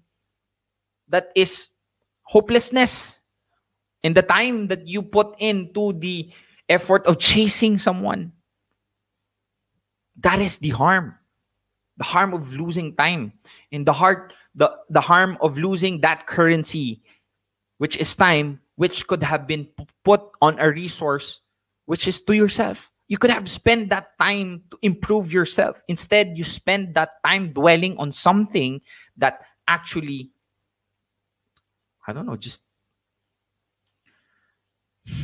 [1.07, 1.69] that is
[2.23, 3.19] hopelessness.
[4.03, 6.31] In the time that you put into the
[6.69, 8.31] effort of chasing someone.
[10.21, 11.15] That is the harm.
[11.97, 13.33] The harm of losing time.
[13.71, 17.01] And the heart, the, the harm of losing that currency,
[17.77, 19.67] which is time, which could have been
[20.05, 21.41] put on a resource,
[21.85, 22.91] which is to yourself.
[23.07, 25.81] You could have spent that time to improve yourself.
[25.87, 28.81] Instead, you spend that time dwelling on something
[29.17, 30.29] that actually,
[32.05, 32.61] I don't know, just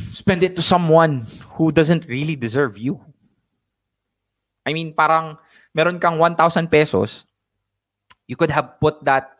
[0.08, 3.00] spend it to someone who doesn't really deserve you.
[4.64, 5.38] I mean, parang
[5.74, 7.24] meron kang 1,000 pesos,
[8.26, 9.36] you could have put that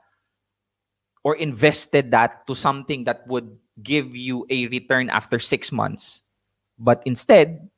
[1.25, 3.51] or invested that to something that would
[3.83, 6.23] give you a return after six months.
[6.79, 7.69] But instead,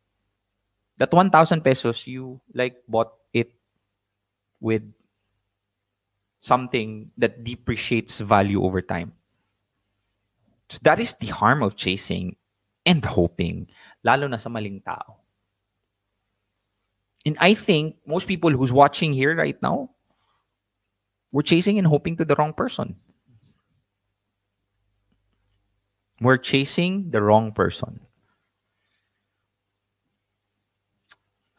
[0.98, 3.54] that 1,000 pesos, you like bought it
[4.60, 4.82] with
[6.40, 9.12] something that depreciates value over time.
[10.68, 12.36] So that is the harm of chasing
[12.88, 13.68] and hoping,
[14.00, 15.20] lalo na sa maling tao.
[17.28, 19.92] And I think most people who's watching here right now,
[21.28, 22.96] we're chasing and hoping to the wrong person.
[26.24, 28.00] We're chasing the wrong person.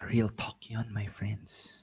[0.02, 1.78] Real talk yun, my friends.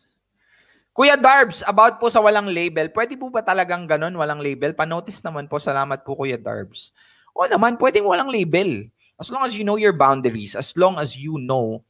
[0.96, 4.72] Kuya Darbs, about po sa walang label, pwede po ba talagang ganun, walang label?
[4.74, 6.90] Panotice naman po, salamat po Kuya Darbs.
[7.36, 8.88] O naman, pwede walang label.
[9.20, 11.84] As long as you know your boundaries, as long as you know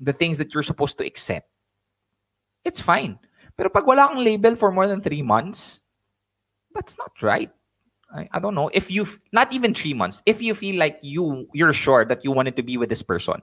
[0.00, 1.48] the things that you're supposed to accept,
[2.64, 3.18] it's fine.
[3.56, 5.80] Pero pag wala kang label for more than three months,
[6.74, 7.50] that's not right.
[8.12, 8.70] I, I don't know.
[8.72, 12.32] If you've not even three months, if you feel like you, you're sure that you
[12.32, 13.42] wanted to be with this person,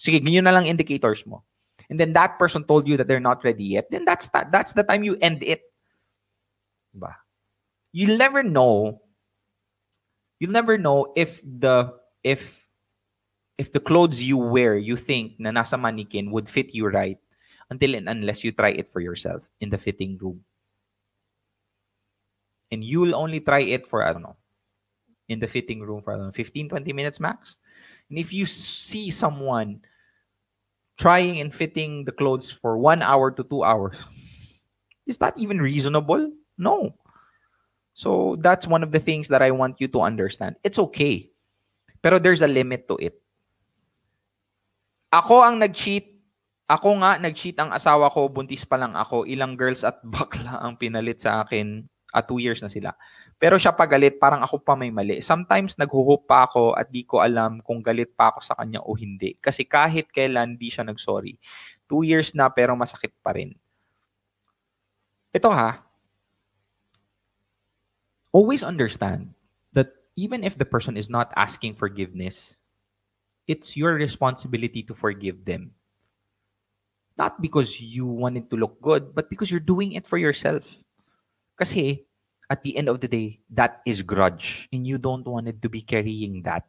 [0.00, 1.42] sige, ganyan na lang indicators mo.
[1.90, 4.72] And then that person told you that they're not ready yet, then that's that, that's
[4.72, 5.62] the time you end it.
[6.94, 7.14] Diba?
[7.92, 9.00] You'll never know
[10.38, 12.58] you'll never know if the if
[13.58, 17.18] if the clothes you wear you think na nasa mannequin would fit you right
[17.70, 20.40] until and unless you try it for yourself in the fitting room.
[22.70, 24.36] And you'll only try it for I don't know
[25.28, 27.56] in the fitting room for I don't know, 15 20 minutes max.
[28.08, 29.80] And if you see someone
[30.96, 33.96] trying and fitting the clothes for 1 hour to 2 hours,
[35.06, 36.32] is that even reasonable?
[36.56, 36.96] No.
[37.98, 40.54] So that's one of the things that I want you to understand.
[40.62, 41.34] It's okay.
[41.98, 43.18] Pero there's a limit to it.
[45.10, 46.14] Ako ang nag-cheat.
[46.70, 48.30] Ako nga, nag-cheat ang asawa ko.
[48.30, 49.26] Buntis pa lang ako.
[49.26, 51.90] Ilang girls at bakla ang pinalit sa akin.
[52.14, 52.94] At two years na sila.
[53.34, 55.18] Pero siya pagalit, parang ako pa may mali.
[55.18, 58.94] Sometimes naghuhope pa ako at di ko alam kung galit pa ako sa kanya o
[58.94, 59.34] hindi.
[59.42, 61.34] Kasi kahit kailan di siya nag-sorry.
[61.90, 63.58] Two years na pero masakit pa rin.
[65.34, 65.87] Ito ha,
[68.32, 69.34] always understand
[69.72, 72.56] that even if the person is not asking forgiveness,
[73.46, 75.72] it's your responsibility to forgive them.
[77.16, 80.62] Not because you wanted to look good, but because you're doing it for yourself.
[81.58, 82.06] Kasi
[82.48, 84.68] at the end of the day, that is grudge.
[84.72, 86.64] And you don't want it to be carrying that.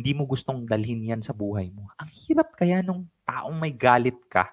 [0.00, 1.92] Hindi mo gustong dalhin yan sa buhay mo.
[2.00, 4.48] Ang hirap kaya nung taong may galit ka.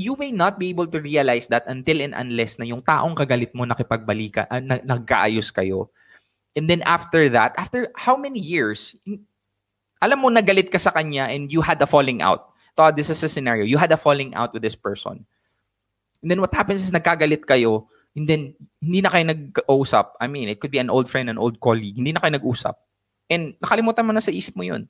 [0.00, 3.52] You may not be able to realize that until and unless na yung taong kagalit
[3.52, 5.92] mo nakipagbalikan, uh, na, nagkaayos kayo.
[6.56, 8.96] And then after that, after how many years,
[10.00, 12.56] alam mo nagalit ka sa kanya and you had a falling out.
[12.80, 13.68] To, this is a scenario.
[13.68, 15.28] You had a falling out with this person.
[16.24, 20.16] And then what happens is nagkagalit kayo, and then hindi na kayo nag-usap.
[20.20, 21.96] I mean, it could be an old friend, an old colleague.
[21.96, 22.76] Hindi na kayo nag-usap.
[23.30, 24.88] And nakalimutan mo na sa isip mo yun.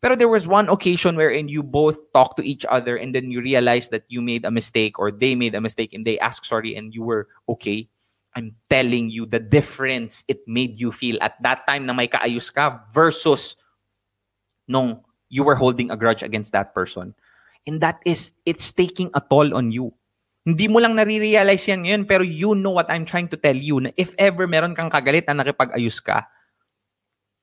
[0.00, 3.44] Pero there was one occasion wherein you both talked to each other and then you
[3.44, 6.74] realized that you made a mistake or they made a mistake and they asked sorry
[6.74, 7.88] and you were okay.
[8.32, 12.48] I'm telling you the difference it made you feel at that time na may kaayos
[12.48, 13.56] ka versus
[14.64, 17.12] nung you were holding a grudge against that person.
[17.66, 19.92] And that is, it's taking a toll on you.
[20.48, 23.78] Hindi mo lang nare-realize yan ngayon, pero you know what I'm trying to tell you,
[23.84, 26.24] na if ever meron kang kagalit na nakipag-ayos ka,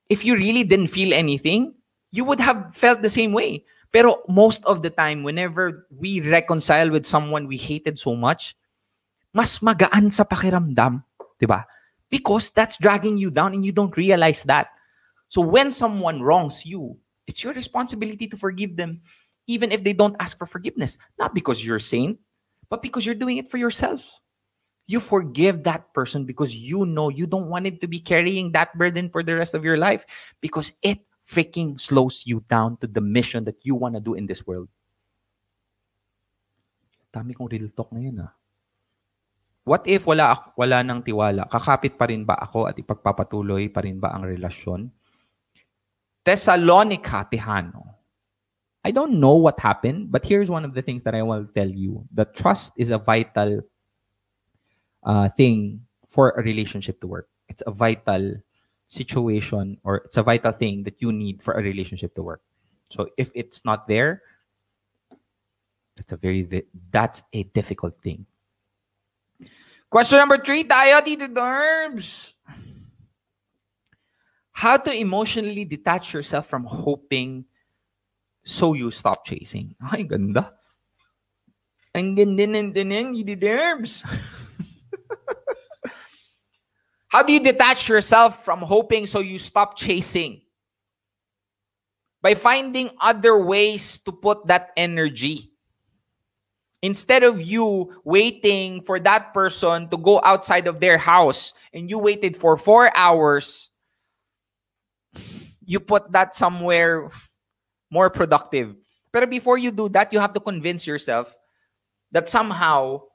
[0.10, 1.77] if you really didn't feel anything,
[2.12, 3.66] you would have felt the same way.
[3.92, 8.56] Pero most of the time, whenever we reconcile with someone we hated so much,
[9.34, 11.04] mas magaan sa pakiramdam,
[11.40, 11.48] di?
[12.10, 14.72] Because that's dragging you down and you don't realize that.
[15.28, 16.98] So when someone wrongs you,
[17.28, 19.02] it's your responsibility to forgive them
[19.48, 20.98] even if they don't ask for forgiveness.
[21.20, 22.20] Not because you're saint,
[22.70, 24.04] but because you're doing it for yourself.
[24.88, 28.78] You forgive that person because you know you don't want it to be carrying that
[28.78, 30.06] burden for the rest of your life
[30.40, 34.26] because it freaking slows you down to the mission that you want to do in
[34.26, 34.72] this world.
[37.12, 38.32] Dami kong real talk ngayon ah.
[39.68, 41.44] What if wala wala nang tiwala?
[41.52, 44.88] Kakapit pa rin ba ako at ipagpapatuloy pa rin ba ang relasyon?
[46.24, 47.96] Thessalonica, Tihano.
[48.84, 51.68] I don't know what happened, but here's one of the things that I will tell
[51.68, 52.08] you.
[52.16, 53.64] The trust is a vital
[55.04, 57.28] uh, thing for a relationship to work.
[57.48, 58.40] It's a vital
[58.88, 62.42] situation or it's a vital thing that you need for a relationship to work.
[62.90, 64.24] So if it's not there,
[65.96, 66.48] that's a very
[66.92, 68.26] that's a difficult thing.
[69.90, 72.34] Question number three tayo, Tito Darbs.
[74.52, 77.46] How to emotionally detach yourself from hoping
[78.44, 79.76] so you stop chasing.
[79.84, 80.54] Ay, ganda.
[81.94, 84.06] Ang ganda ng Tito Darbs.
[87.18, 90.42] How do you detach yourself from hoping so you stop chasing?
[92.22, 95.50] By finding other ways to put that energy.
[96.84, 101.98] Instead of you waiting for that person to go outside of their house and you
[101.98, 103.72] waited for four hours,
[105.66, 107.10] you put that somewhere
[107.90, 108.76] more productive.
[109.12, 111.36] But before you do that, you have to convince yourself
[112.12, 113.10] that somehow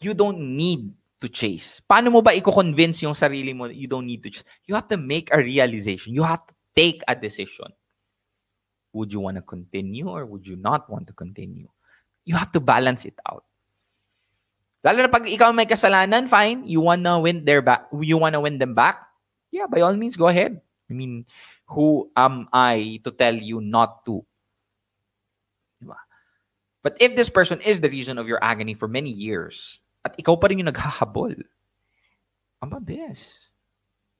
[0.00, 0.94] you don't need
[1.24, 1.80] to chase.
[1.88, 4.44] Paano mo ba i-convince yung sarili mo you don't need to chase?
[4.68, 6.12] You have to make a realization.
[6.12, 7.72] You have to take a decision.
[8.92, 11.72] Would you want to continue or would you not want to continue?
[12.28, 13.48] You have to balance it out.
[14.84, 16.68] Lalo na pag ikaw may kasalanan, fine.
[16.68, 17.88] You wanna win their back.
[17.88, 19.00] You wanna win them back.
[19.48, 20.60] Yeah, by all means, go ahead.
[20.60, 21.24] I mean,
[21.72, 24.20] who am I to tell you not to?
[26.84, 30.36] But if this person is the reason of your agony for many years, at ikaw
[30.36, 31.32] pa rin yung naghahabol,
[32.60, 33.24] ang mabes.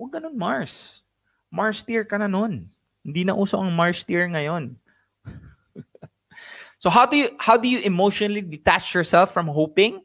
[0.00, 1.04] Huwag ganun, Mars.
[1.52, 2.66] Mars tier ka na nun.
[3.04, 4.74] Hindi na uso ang Mars tier ngayon.
[6.82, 10.00] so how do you how do you emotionally detach yourself from hoping?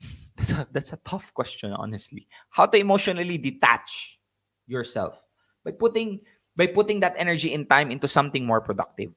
[0.40, 2.24] That's a, that's a tough question, honestly.
[2.48, 4.16] How to emotionally detach
[4.64, 5.20] yourself
[5.60, 6.24] by putting
[6.56, 9.12] by putting that energy and time into something more productive.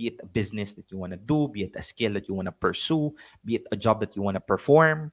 [0.00, 2.32] Be it a business that you want to do, be it a skill that you
[2.32, 3.12] want to pursue,
[3.44, 5.12] be it a job that you want to perform.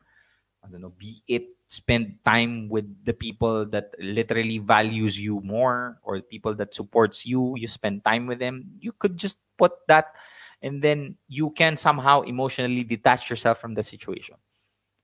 [0.64, 6.00] I don't know, be it spend time with the people that literally values you more
[6.04, 8.64] or people that supports you, you spend time with them.
[8.80, 10.16] You could just put that
[10.62, 14.36] and then you can somehow emotionally detach yourself from the situation.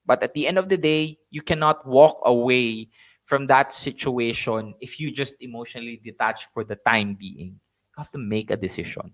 [0.05, 2.87] But at the end of the day, you cannot walk away
[3.25, 7.59] from that situation if you just emotionally detach for the time being.
[7.59, 9.11] You have to make a decision.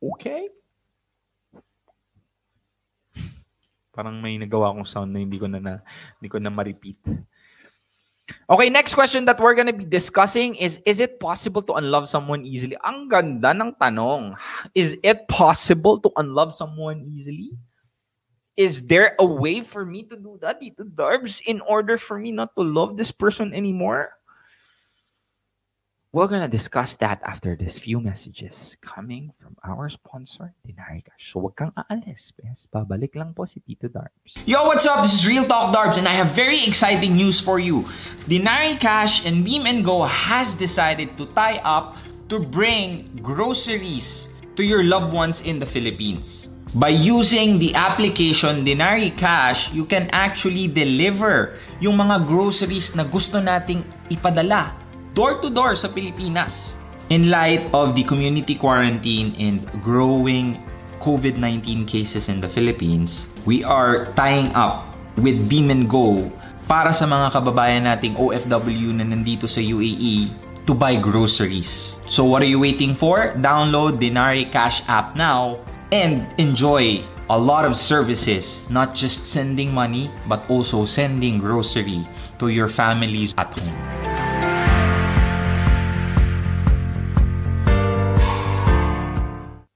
[0.00, 0.48] Okay?
[3.92, 5.84] Parang may nagawa akong sound na hindi ko na, na
[6.16, 6.96] hindi ko na ma-repeat.
[8.46, 12.46] Okay, next question that we're gonna be discussing is Is it possible to unlove someone
[12.46, 12.78] easily?
[12.86, 14.38] Ang ganda ng tanong.
[14.74, 17.54] Is it possible to unlove someone easily?
[18.60, 22.30] Is there a way for me to do that, Tito Darbs, in order for me
[22.30, 24.19] not to love this person anymore?
[26.10, 31.30] We're gonna discuss that after this few messages coming from our sponsor, Dinari Cash.
[31.30, 32.66] So wag kang aalis, bes.
[32.66, 34.34] Babalik lang po si Tito Darbs.
[34.42, 35.06] Yo, what's up?
[35.06, 37.86] This is Real Talk Darbs, and I have very exciting news for you.
[38.26, 41.94] Dinari Cash and Beam and Go has decided to tie up
[42.26, 44.26] to bring groceries
[44.58, 46.50] to your loved ones in the Philippines.
[46.74, 53.38] By using the application Dinari Cash, you can actually deliver yung mga groceries na gusto
[53.38, 54.74] nating ipadala
[55.14, 56.74] door to door sa Pilipinas.
[57.10, 60.62] In light of the community quarantine and growing
[61.02, 64.86] COVID-19 cases in the Philippines, we are tying up
[65.18, 66.30] with Beam and Go
[66.70, 70.30] para sa mga kababayan nating OFW na nandito sa UAE
[70.70, 71.98] to buy groceries.
[72.06, 73.34] So what are you waiting for?
[73.42, 75.58] Download Dinari Cash app now
[75.90, 82.06] and enjoy a lot of services, not just sending money, but also sending grocery
[82.38, 84.09] to your families at home.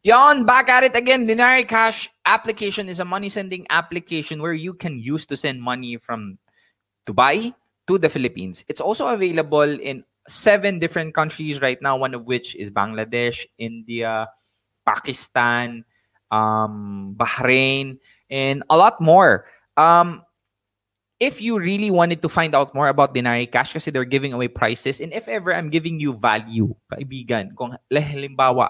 [0.05, 1.25] Yon, back at it again.
[1.25, 5.97] Dinari Cash application is a money sending application where you can use to send money
[5.97, 6.37] from
[7.09, 7.57] Dubai
[7.89, 8.69] to the Philippines.
[8.69, 14.29] It's also available in seven different countries right now, one of which is Bangladesh, India,
[14.85, 15.89] Pakistan,
[16.31, 17.97] um, Bahrain,
[18.29, 19.49] and a lot more.
[19.79, 20.21] Um,
[21.19, 24.49] if you really wanted to find out more about Dinari Cash kasi they're giving away
[24.53, 28.69] prices and if ever I'm giving you value, kaibigan, kung halimbawa,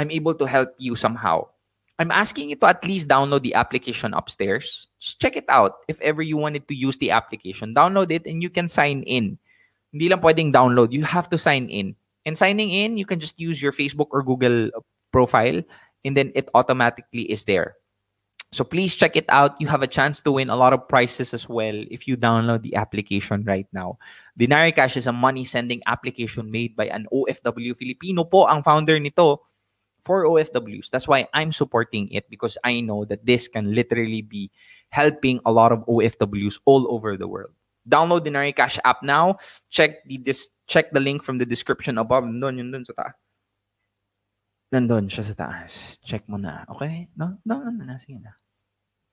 [0.00, 1.52] I'm able to help you somehow.
[2.00, 4.88] I'm asking you to at least download the application upstairs.
[4.98, 5.84] Just check it out.
[5.88, 9.36] If ever you wanted to use the application, download it and you can sign in.
[9.92, 10.96] Hindi lang pwedeng download.
[10.96, 11.92] You have to sign in.
[12.24, 14.72] And signing in, you can just use your Facebook or Google
[15.12, 15.60] profile
[16.02, 17.76] and then it automatically is there.
[18.52, 19.60] So please check it out.
[19.60, 22.62] You have a chance to win a lot of prizes as well if you download
[22.62, 23.98] the application right now.
[24.40, 28.96] Dinari Cash is a money sending application made by an OFW Filipino po ang founder
[28.98, 29.44] nito
[30.04, 30.90] for OFWs.
[30.90, 34.50] That's why I'm supporting it because I know that this can literally be
[34.90, 37.52] helping a lot of OFWs all over the world.
[37.88, 39.38] Download Dinari Cash app now.
[39.70, 42.24] Check the dis- check the link from the description above.
[42.24, 43.16] Nandun, yun dun sa taas.
[44.70, 45.98] Nandun siya sa taas.
[46.06, 46.62] Check mo na.
[46.70, 47.08] Okay?
[47.18, 47.40] No?
[47.42, 47.96] No, no, no.
[48.06, 48.36] Sige na.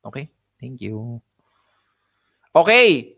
[0.05, 0.29] Okay?
[0.61, 1.21] Thank you.
[2.53, 3.17] Okay.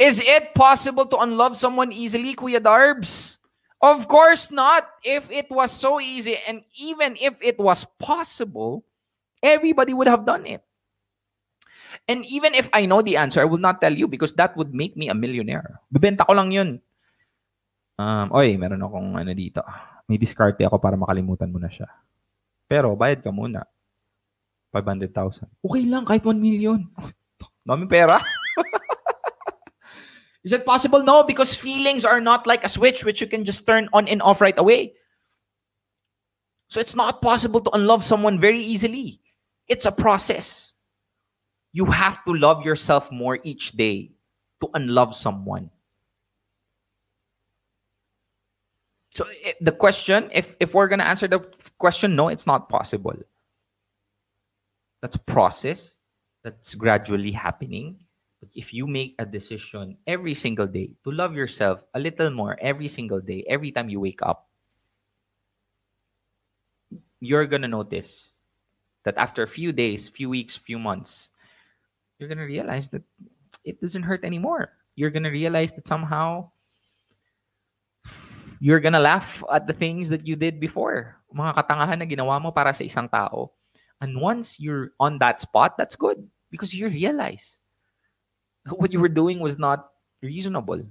[0.00, 3.39] Is it possible to unlove someone easily, Kuya Darbs?
[3.80, 4.84] Of course not.
[5.00, 8.84] If it was so easy, and even if it was possible,
[9.40, 10.60] everybody would have done it.
[12.04, 14.76] And even if I know the answer, I will not tell you because that would
[14.76, 15.80] make me a millionaire.
[15.88, 16.78] Bebenta ko lang yun.
[18.00, 19.64] Um, oy, meron akong ano dito.
[20.08, 21.88] May diskarte ako para makalimutan mo na siya.
[22.68, 23.64] Pero bayad ka muna.
[24.72, 25.50] 500,000.
[25.66, 26.78] Okay lang, kahit 1 million.
[27.68, 28.20] Dami pera.
[30.44, 31.02] Is it possible?
[31.02, 34.22] No, because feelings are not like a switch which you can just turn on and
[34.22, 34.94] off right away.
[36.68, 39.20] So it's not possible to unlove someone very easily.
[39.68, 40.72] It's a process.
[41.72, 44.12] You have to love yourself more each day
[44.60, 45.70] to unlove someone.
[49.14, 51.40] So eh, the question, if if we're gonna answer the
[51.78, 53.14] question, no, it's not possible.
[55.02, 55.98] That's a process
[56.42, 57.98] that's gradually happening.
[58.40, 62.56] But if you make a decision every single day to love yourself a little more
[62.60, 64.48] every single day, every time you wake up,
[67.20, 68.32] you're gonna notice
[69.04, 71.28] that after a few days, few weeks, few months,
[72.18, 73.04] you're gonna realize that
[73.62, 74.72] it doesn't hurt anymore.
[74.96, 76.50] You're gonna realize that somehow
[78.56, 81.20] you're gonna laugh at the things that you did before.
[81.28, 83.52] Mga katangahan na ginawa mo para sa isang tao.
[84.00, 87.59] And once you're on that spot, that's good because you realize
[88.68, 89.90] what you were doing was not
[90.22, 90.84] reasonable.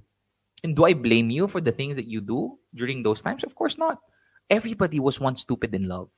[0.62, 3.44] And do I blame you for the things that you do during those times?
[3.44, 3.98] Of course not.
[4.50, 6.08] Everybody was once stupid in love.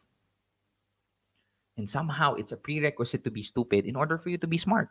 [1.77, 4.89] And somehow it's a prerequisite to be stupid in order for you to be smart.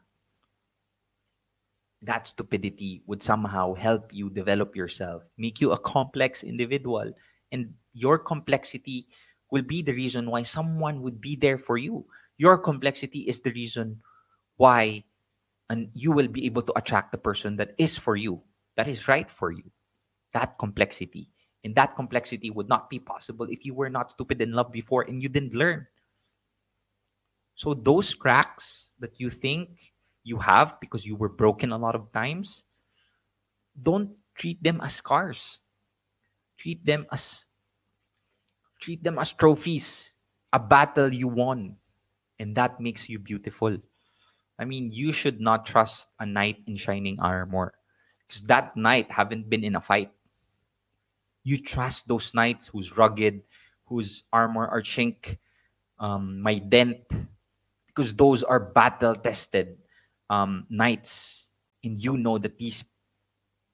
[2.01, 7.11] That stupidity would somehow help you develop yourself, make you a complex individual.
[7.51, 9.07] And your complexity
[9.51, 12.05] will be the reason why someone would be there for you.
[12.37, 14.01] Your complexity is the reason
[14.57, 15.03] why
[15.71, 18.43] and you will be able to attract the person that is for you,
[18.75, 19.63] that is right for you.
[20.33, 21.31] That complexity.
[21.63, 25.03] And that complexity would not be possible if you were not stupid in love before
[25.07, 25.87] and you didn't learn.
[27.55, 32.11] So those cracks that you think you have because you were broken a lot of
[32.11, 32.63] times,
[33.81, 35.59] don't treat them as scars.
[36.57, 37.45] Treat them as
[38.81, 40.11] treat them as trophies,
[40.51, 41.77] a battle you won.
[42.39, 43.77] And that makes you beautiful.
[44.61, 47.73] I mean, you should not trust a knight in shining armor
[48.27, 50.13] because that knight haven't been in a fight.
[51.41, 53.41] You trust those knights who's rugged,
[53.89, 55.41] whose armor are chink,
[55.97, 57.01] um, my dent,
[57.87, 59.81] because those are battle tested
[60.29, 61.47] um, knights.
[61.83, 62.85] And you know that these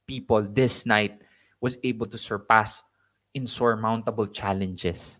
[0.07, 1.19] people, this knight,
[1.59, 2.81] was able to surpass
[3.33, 5.19] insurmountable challenges.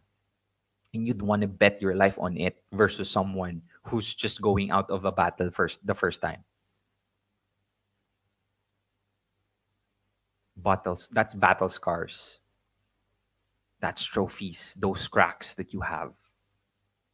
[0.93, 4.90] And you'd want to bet your life on it versus someone who's just going out
[4.90, 6.44] of a battle first the first time.
[10.56, 12.40] Battles, that's battle scars.
[13.80, 16.14] That's trophies, those cracks that you have.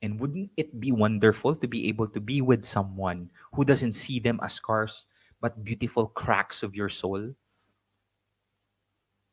[0.01, 4.19] And wouldn't it be wonderful to be able to be with someone who doesn't see
[4.19, 5.05] them as scars,
[5.41, 7.33] but beautiful cracks of your soul?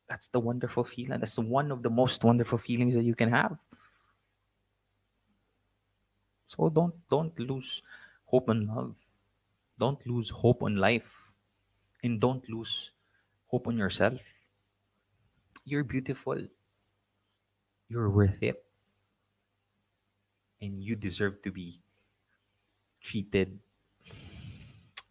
[0.08, 1.20] That's the wonderful feeling.
[1.20, 3.56] That's one of the most wonderful feelings that you can have.
[6.50, 7.80] So don't don't lose
[8.26, 8.98] hope and love.
[9.78, 11.30] Don't lose hope on life.
[12.02, 12.90] And don't lose
[13.46, 14.20] hope on yourself.
[15.64, 16.48] You're beautiful.
[17.88, 18.64] You're worth it.
[20.60, 21.80] And you deserve to be
[23.00, 23.60] treated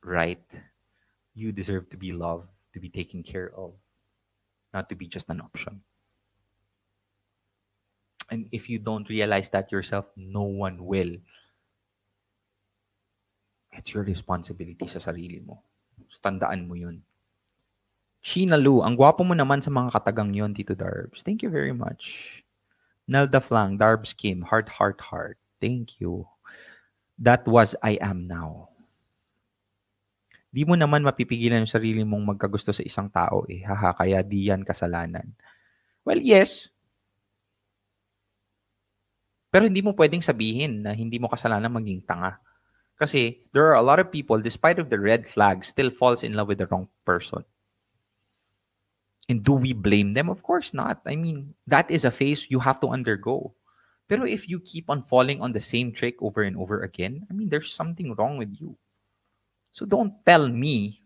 [0.04, 0.44] right.
[1.34, 3.74] You deserve to be loved, to be taken care of,
[4.74, 5.82] not to be just an option.
[8.30, 11.18] And if you don't realize that yourself, no one will.
[13.74, 15.62] It's your responsibility sa sarili mo.
[16.10, 17.02] So, tandaan mo yun.
[18.20, 21.24] Sheena Lu, ang gwapo mo naman sa mga katagang yon, Tito Darbs.
[21.24, 22.44] Thank you very much.
[23.10, 25.40] Nelda Flang, Darbs Kim, heart, heart, heart.
[25.58, 26.28] Thank you.
[27.18, 28.70] That was I Am Now.
[30.50, 33.62] Di mo naman mapipigilan yung sarili mong magkagusto sa isang tao eh.
[33.62, 35.30] Haha, kaya di yan kasalanan.
[36.02, 36.74] Well, yes.
[39.50, 42.38] Pero hindi mo pwedeng sabihin na hindi mo kasalanan maging tanga.
[43.00, 46.36] Kasi there are a lot of people, despite of the red flags, still falls in
[46.38, 47.42] love with the wrong person.
[49.30, 50.28] And do we blame them?
[50.28, 51.02] Of course not.
[51.06, 53.54] I mean, that is a phase you have to undergo.
[54.10, 57.38] Pero if you keep on falling on the same trick over and over again, I
[57.38, 58.74] mean, there's something wrong with you.
[59.72, 61.06] So don't tell me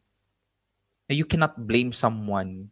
[1.11, 2.71] that you cannot blame someone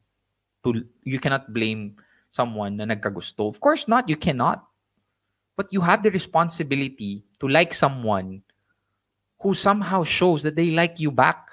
[0.64, 2.00] to you cannot blame
[2.32, 3.52] someone na nagkagusto.
[3.52, 4.64] Of course not, you cannot.
[5.56, 8.42] But you have the responsibility to like someone
[9.42, 11.50] who somehow shows that they like you back.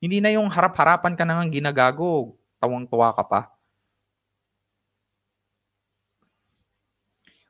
[0.00, 3.40] Hindi na yung harap-harapan ka na nga ginagago, tawang-tuwa ka pa.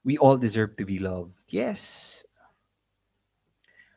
[0.04, 1.40] We all deserve to be loved.
[1.48, 2.20] Yes.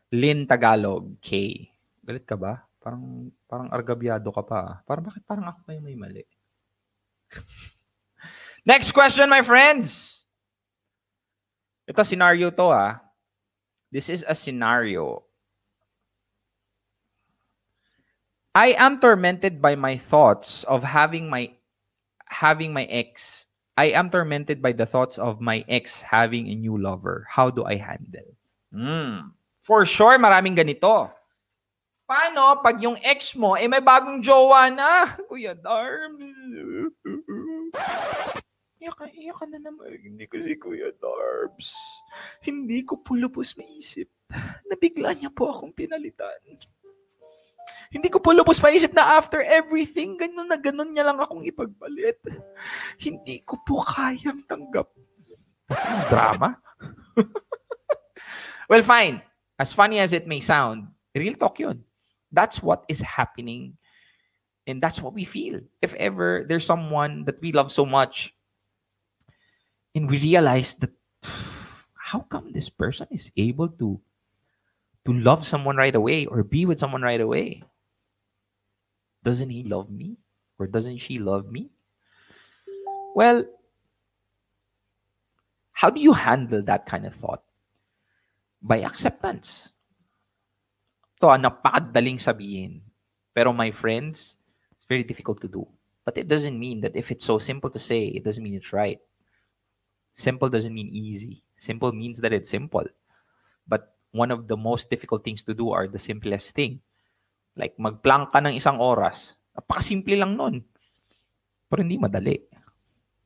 [0.07, 1.68] Lynn Tagalog, K.
[1.99, 2.63] Galit ka ba?
[2.80, 4.57] Parang parang argabyado ka pa.
[4.63, 4.76] ah.
[4.88, 6.24] Parang bakit parang ako pa yung may mali?
[8.72, 10.16] Next question, my friends.
[11.88, 12.99] Ito scenario to ah.
[13.88, 15.23] This is a scenario.
[18.51, 21.55] I am tormented by my thoughts of having my
[22.27, 23.45] having my ex.
[23.77, 27.29] I am tormented by the thoughts of my ex having a new lover.
[27.31, 28.35] How do I handle?
[28.73, 29.38] Hmm.
[29.63, 31.13] For sure, maraming ganito.
[32.07, 35.11] Paano pag yung ex mo eh may bagong jowa na?
[35.31, 36.19] Kuya Darms.
[38.88, 39.99] Iyak ka, iyak ka na naman.
[39.99, 41.75] Hindi ko si Kuya Darbs.
[42.39, 44.07] Hindi ko po lubos maisip
[44.63, 46.39] na bigla niya po akong pinalitan.
[47.91, 52.15] Hindi ko po lubos maisip na after everything, ganun na ganun niya lang akong ipagpalit.
[52.95, 54.88] Hindi ko po kayang tanggap.
[55.67, 56.55] Ang Drama?
[58.71, 59.19] well, fine.
[59.59, 61.83] As funny as it may sound, real talk yun.
[62.31, 63.75] That's what is happening.
[64.63, 65.59] And that's what we feel.
[65.83, 68.31] If ever there's someone that we love so much,
[69.97, 70.93] and we realize that
[71.97, 73.97] how come this person is able to
[75.09, 77.65] to love someone right away or be with someone right away?
[79.25, 80.21] Doesn't he love me?
[80.61, 81.73] Or doesn't she love me?
[83.17, 83.49] Well,
[85.73, 87.41] how do you handle that kind of thought?
[88.61, 89.73] By acceptance.
[91.21, 92.85] To, ah, napakadaling sabihin.
[93.33, 94.37] Pero my friends,
[94.75, 95.65] it's very difficult to do.
[96.05, 98.73] But it doesn't mean that if it's so simple to say, it doesn't mean it's
[98.73, 98.99] right.
[100.18, 101.45] Simple doesn't mean easy.
[101.61, 102.89] Simple means that it's simple.
[103.70, 106.82] But one of the most difficult things to do are the simplest thing.
[107.53, 109.38] Like magplank ka ng isang oras.
[109.53, 110.65] Napakasimple lang nun.
[111.70, 112.41] Pero hindi madali.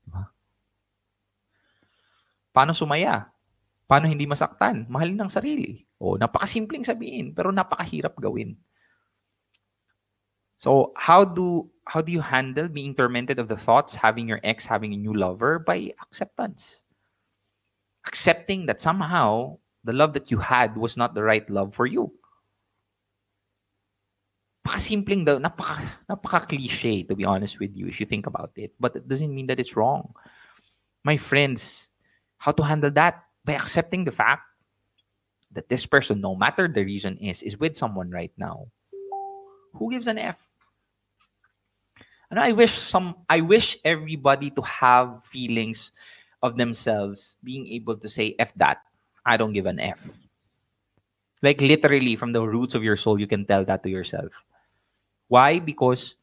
[0.03, 0.27] Diba?
[2.51, 3.31] Paano sumaya?
[3.87, 4.83] Paano hindi masaktan?
[4.91, 5.87] Mahalin ng sarili.
[5.95, 8.59] O, napakasimpleng sabihin, pero napakahirap gawin.
[10.61, 14.61] So, how do how do you handle being tormented of the thoughts having your ex
[14.61, 16.80] having a new lover by acceptance?
[18.07, 22.11] Accepting that somehow the love that you had was not the right love for you.
[24.61, 28.73] Napakasimpleng napaka, napaka-cliche to be honest with you if you think about it.
[28.79, 30.13] But it doesn't mean that it's wrong.
[31.03, 31.89] My friends,
[32.37, 33.23] how to handle that?
[33.43, 34.43] By accepting the fact
[35.51, 38.67] that this person, no matter the reason is, is with someone right now.
[39.73, 40.47] Who gives an F?
[42.29, 45.91] And I wish some I wish everybody to have feelings
[46.41, 48.81] of themselves being able to say F that.
[49.25, 50.09] I don't give an F.
[51.41, 54.31] Like literally from the roots of your soul, you can tell that to yourself.
[55.27, 55.59] Why?
[55.59, 56.15] Because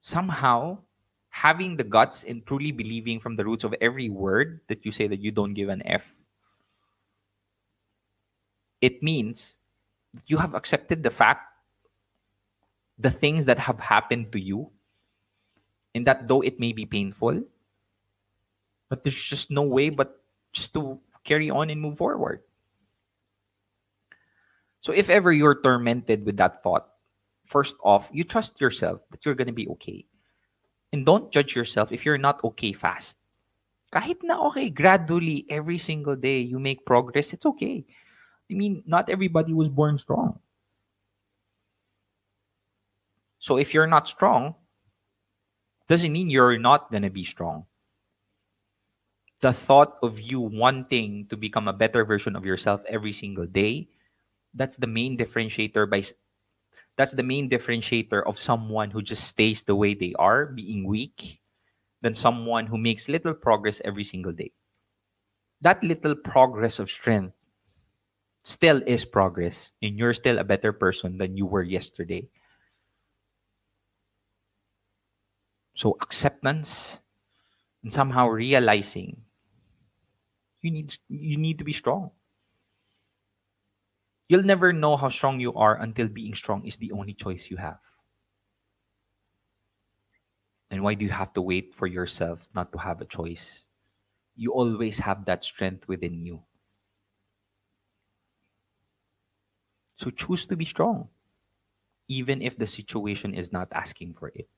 [0.00, 0.78] somehow
[1.30, 5.06] having the guts and truly believing from the roots of every word that you say
[5.06, 6.14] that you don't give an F,
[8.80, 9.54] it means
[10.26, 11.46] you have accepted the fact,
[12.98, 14.70] the things that have happened to you,
[15.94, 17.42] and that though it may be painful,
[18.88, 20.20] but there's just no way but
[20.52, 22.42] just to carry on and move forward.
[24.80, 26.88] So if ever you're tormented with that thought,
[27.46, 30.06] first off, you trust yourself that you're going to be okay.
[30.92, 33.16] And don't judge yourself if you're not okay fast.
[33.92, 37.84] Kahit na okay, gradually, every single day, you make progress, it's okay.
[38.50, 40.38] I mean, not everybody was born strong.
[43.38, 44.54] So if you're not strong,
[45.88, 47.66] doesn't mean you're not going to be strong.
[49.40, 53.88] The thought of you wanting to become a better version of yourself every single day,
[54.54, 56.02] that's the main differentiator by
[56.96, 61.40] that's the main differentiator of someone who just stays the way they are, being weak,
[62.02, 64.50] than someone who makes little progress every single day.
[65.60, 67.34] That little progress of strength
[68.42, 72.28] still is progress, and you're still a better person than you were yesterday.
[75.78, 76.98] So, acceptance
[77.84, 79.22] and somehow realizing
[80.60, 82.10] you need you need to be strong.
[84.28, 87.58] You'll never know how strong you are until being strong is the only choice you
[87.58, 87.78] have.
[90.70, 93.64] And why do you have to wait for yourself not to have a choice?
[94.36, 96.42] You always have that strength within you.
[99.96, 101.08] So choose to be strong,
[102.08, 104.48] even if the situation is not asking for it.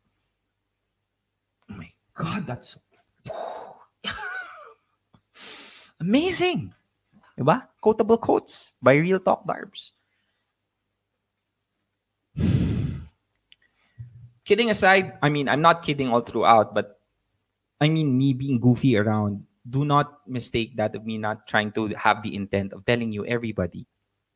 [2.20, 2.76] God, that's
[6.04, 6.76] amazing.
[7.32, 7.64] Diba?
[7.80, 9.96] Quotable quotes by Real Talk Darbs.
[14.44, 17.00] kidding aside, I mean, I'm not kidding all throughout, but
[17.80, 21.88] I mean, me being goofy around, do not mistake that of me not trying to
[21.96, 23.86] have the intent of telling you everybody,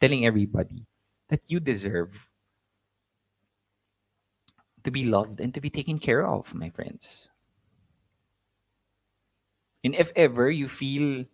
[0.01, 0.87] telling everybody
[1.29, 2.17] that you deserve
[4.85, 7.29] to be loved and to be taken care of, my friends.
[9.85, 11.25] And if ever you feel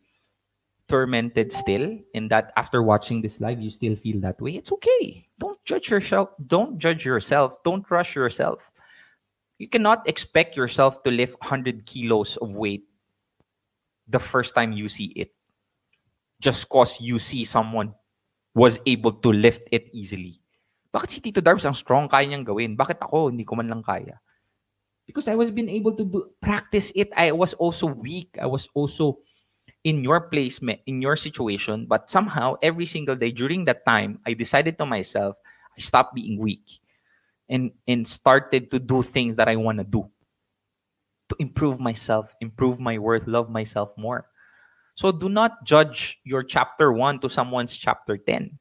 [0.91, 5.27] tormented still and that after watching this live you still feel that way, it's okay.
[5.39, 6.31] Don't judge yourself.
[6.45, 7.63] Don't judge yourself.
[7.63, 8.71] Don't rush yourself.
[9.59, 12.91] You cannot expect yourself to lift 100 kilos of weight
[14.09, 15.31] the first time you see it.
[16.41, 17.95] Just cause you see someone
[18.55, 20.41] was able to lift it easily.
[20.91, 22.75] Bakit si Tito Darbs ang strong, kaya niyang gawin?
[22.75, 24.19] Bakit ako, hindi ko man lang kaya?
[25.11, 27.11] Because I was been able to do, practice it.
[27.17, 28.39] I was also weak.
[28.41, 29.19] I was also
[29.83, 31.87] in your placement, in your situation.
[31.91, 35.35] But somehow, every single day during that time, I decided to myself,
[35.77, 36.79] I stopped being weak
[37.49, 40.07] and, and started to do things that I want to do
[41.31, 44.27] to improve myself, improve my worth, love myself more.
[44.95, 48.59] So do not judge your chapter 1 to someone's chapter 10.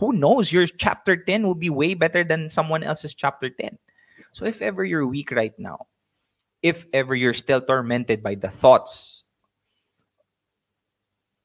[0.00, 0.52] Who knows?
[0.52, 3.78] Your chapter 10 will be way better than someone else's chapter 10.
[4.32, 5.86] So if ever you're weak right now,
[6.62, 9.22] if ever you're still tormented by the thoughts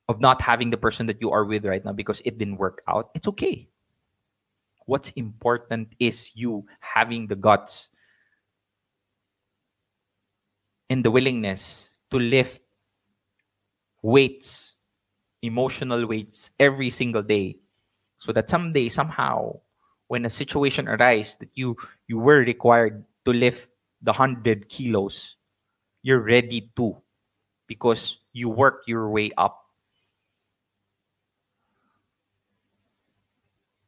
[0.10, 2.82] of not having the person that you are with right now because it didn't work
[2.88, 3.70] out, it's okay.
[4.86, 7.90] What's important is you having the guts
[10.90, 12.62] and the willingness to lift
[14.02, 14.76] weights,
[15.42, 17.58] emotional weights every single day
[18.18, 19.60] so that someday somehow
[20.08, 21.76] when a situation arises that you
[22.14, 23.74] you were required to lift
[24.06, 25.34] the 100 kilos
[26.04, 27.00] you're ready to
[27.66, 29.64] because you work your way up.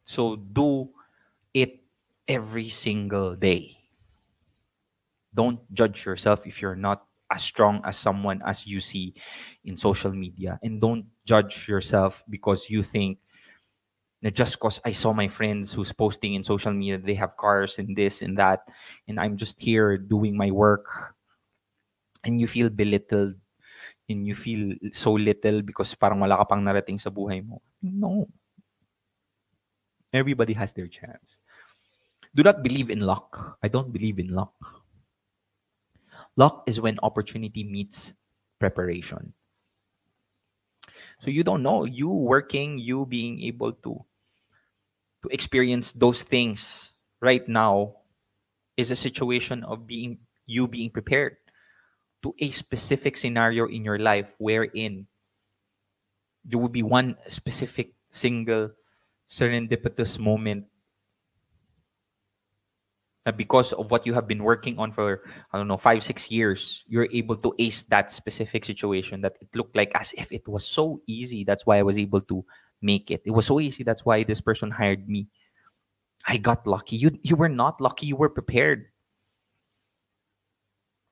[0.05, 0.89] So do
[1.53, 1.83] it
[2.27, 3.77] every single day.
[5.35, 9.13] Don't judge yourself if you're not as strong as someone as you see
[9.65, 13.17] in social media and don't judge yourself because you think
[14.25, 17.77] that just because I saw my friends who's posting in social media, they have cars
[17.77, 18.65] and this and that,
[19.07, 21.13] and I'm just here doing my work,
[22.25, 23.37] and you feel belittled,
[24.09, 27.61] and you feel so little because parang wala ka pang narating sa buhay mo.
[27.85, 28.25] No.
[30.09, 31.37] Everybody has their chance.
[32.33, 33.61] Do not believe in luck.
[33.61, 34.57] I don't believe in luck.
[36.33, 38.09] Luck is when opportunity meets
[38.57, 39.37] preparation.
[41.21, 41.85] So you don't know.
[41.85, 44.01] You working, you being able to
[45.25, 47.97] to experience those things right now
[48.77, 51.37] is a situation of being you being prepared
[52.21, 55.07] to a specific scenario in your life wherein
[56.45, 58.69] there will be one specific single
[59.25, 60.65] serendipitous moment
[63.25, 66.29] that because of what you have been working on for I don't know five six
[66.29, 70.47] years, you're able to ace that specific situation that it looked like as if it
[70.47, 71.43] was so easy.
[71.43, 72.45] That's why I was able to
[72.85, 73.25] make it.
[73.25, 73.83] It was so easy.
[73.83, 75.27] That's why this person hired me.
[76.21, 76.95] I got lucky.
[76.95, 78.05] You you were not lucky.
[78.05, 78.93] You were prepared.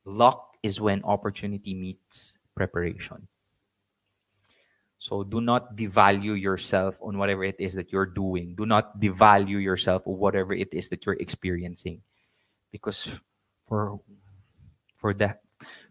[0.06, 3.28] Luck is when opportunity meets preparation.
[5.02, 8.56] So do not devalue yourself on whatever it is that you're doing.
[8.56, 12.00] Do not devalue yourself or whatever it is that you're experiencing.
[12.72, 13.12] Because
[13.68, 14.00] for
[14.96, 15.44] for that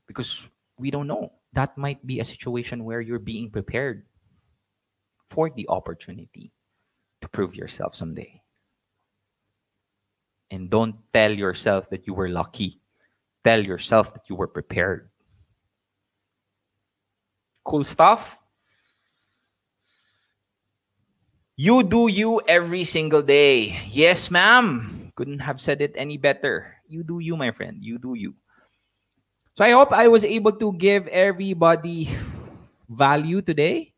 [0.07, 1.33] because we don't know.
[1.53, 4.09] That might be a situation where you're being prepared
[5.33, 6.53] for the opportunity
[7.21, 8.43] to prove yourself someday.
[10.53, 12.81] And don't tell yourself that you were lucky.
[13.43, 15.09] Tell yourself that you were prepared.
[17.65, 18.39] Cool stuff?
[21.57, 23.81] You do you every single day.
[23.89, 25.13] Yes, ma'am.
[25.17, 26.77] Couldn't have said it any better.
[26.87, 27.79] You do you, my friend.
[27.81, 28.35] You do you.
[29.55, 32.13] So I hope I was able to give everybody
[32.89, 33.92] value today.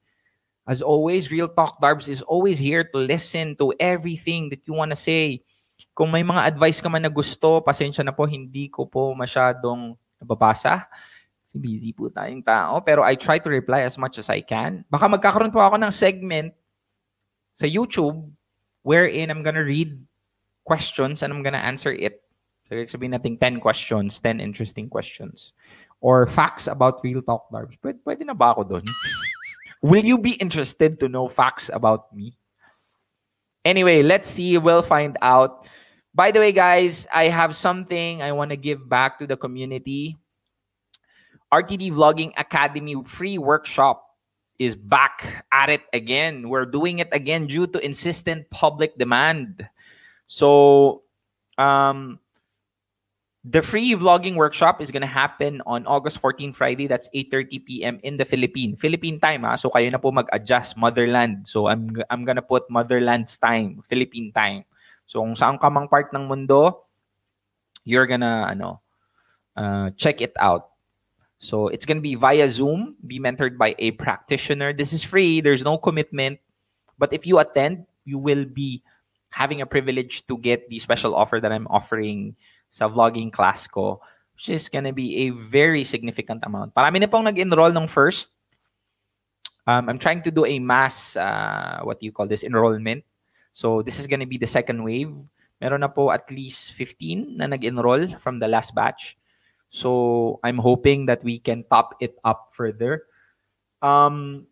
[0.65, 4.97] As always, Real Talk Darbs is always here to listen to everything that you want
[4.97, 5.45] to say.
[5.93, 9.93] Kung may mga advice ka man na gusto, pasensya na po, hindi ko po masyadong
[10.17, 10.89] nababasa.
[11.45, 12.81] Kasi busy po tayong tao.
[12.81, 14.89] Pero I try to reply as much as I can.
[14.89, 16.57] Baka magkakaroon po ako ng segment
[17.53, 18.25] sa YouTube
[18.81, 20.01] wherein I'm gonna read
[20.65, 22.25] questions and I'm gonna answer it.
[22.73, 25.53] So, sabihin natin 10 questions, 10 interesting questions.
[26.01, 27.77] Or facts about Real Talk Darbs.
[27.77, 28.85] Pwede, pwede na ba ako doon?
[29.85, 32.41] Will you be interested to know facts about me?
[33.68, 34.57] Anyway, let's see.
[34.57, 35.68] We'll find out.
[36.14, 40.16] By the way, guys, I have something I want to give back to the community.
[41.53, 44.09] RTD Vlogging Academy free workshop
[44.59, 46.49] is back at it again.
[46.49, 49.68] We're doing it again due to insistent public demand.
[50.26, 51.03] So,
[51.59, 52.20] um,
[53.45, 56.88] the free vlogging workshop is gonna happen on August 14, Friday.
[56.88, 58.01] That's 8:30 p.m.
[58.03, 59.45] in the Philippine Philippine time.
[59.45, 59.61] Ah.
[59.61, 61.45] So kayo na po mag-adjust motherland.
[61.45, 64.64] So I'm I'm gonna put motherland's time, Philippine time.
[65.05, 66.88] So kung saan ka mang part ng mundo,
[67.84, 68.80] you're gonna ano,
[69.61, 70.72] uh, check it out.
[71.36, 74.72] So it's gonna be via Zoom, be mentored by a practitioner.
[74.72, 75.45] This is free.
[75.45, 76.40] There's no commitment,
[76.97, 78.80] but if you attend, you will be
[79.28, 82.40] having a privilege to get the special offer that I'm offering
[82.75, 84.03] sa vlogging class ko,
[84.35, 86.75] which is gonna be a very significant amount.
[86.75, 88.35] Parami na pong nag-enroll ng first.
[89.70, 93.07] Um, I'm trying to do a mass, uh, what do you call this, enrollment.
[93.55, 95.14] So this is gonna be the second wave.
[95.62, 99.14] Meron na po at least 15 na nag-enroll from the last batch.
[99.70, 103.07] So I'm hoping that we can top it up further.
[103.87, 104.51] Um,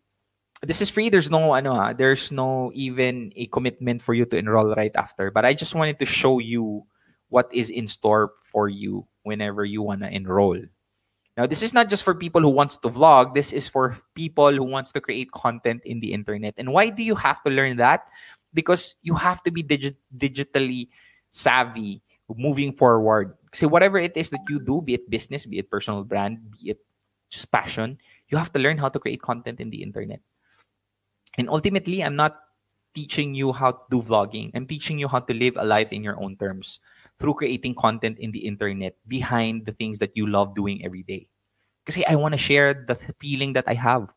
[0.63, 1.11] this is free.
[1.11, 5.27] There's no ano, ah, there's no even a commitment for you to enroll right after.
[5.29, 6.87] But I just wanted to show you
[7.33, 10.61] what is in store for you whenever you want to enroll.
[11.33, 13.33] Now, this is not just for people who wants to vlog.
[13.33, 16.53] This is for people who wants to create content in the internet.
[16.61, 18.05] And why do you have to learn that?
[18.53, 20.93] Because you have to be digi- digitally
[21.33, 23.33] savvy moving forward.
[23.57, 26.77] So whatever it is that you do, be it business, be it personal brand, be
[26.77, 26.85] it
[27.33, 27.97] just passion,
[28.29, 30.21] you have to learn how to create content in the internet.
[31.39, 32.37] And ultimately, I'm not
[32.93, 34.51] teaching you how to do vlogging.
[34.53, 36.77] I'm teaching you how to live a life in your own terms
[37.19, 41.27] through creating content in the internet behind the things that you love doing every day.
[41.85, 44.07] Because I want to share the feeling that I have.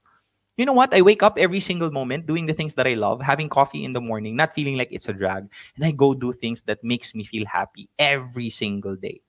[0.57, 0.95] You know what?
[0.95, 3.93] I wake up every single moment doing the things that I love, having coffee in
[3.93, 7.15] the morning, not feeling like it's a drag, and I go do things that makes
[7.15, 9.21] me feel happy every single day.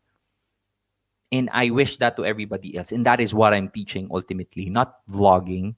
[1.31, 2.93] And I wish that to everybody else.
[2.93, 5.75] And that is what I'm teaching ultimately, not vlogging.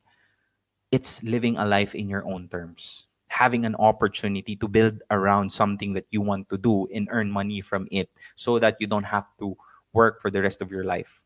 [0.91, 5.93] It's living a life in your own terms having an opportunity to build around something
[5.93, 9.25] that you want to do and earn money from it so that you don't have
[9.39, 9.55] to
[9.93, 11.23] work for the rest of your life.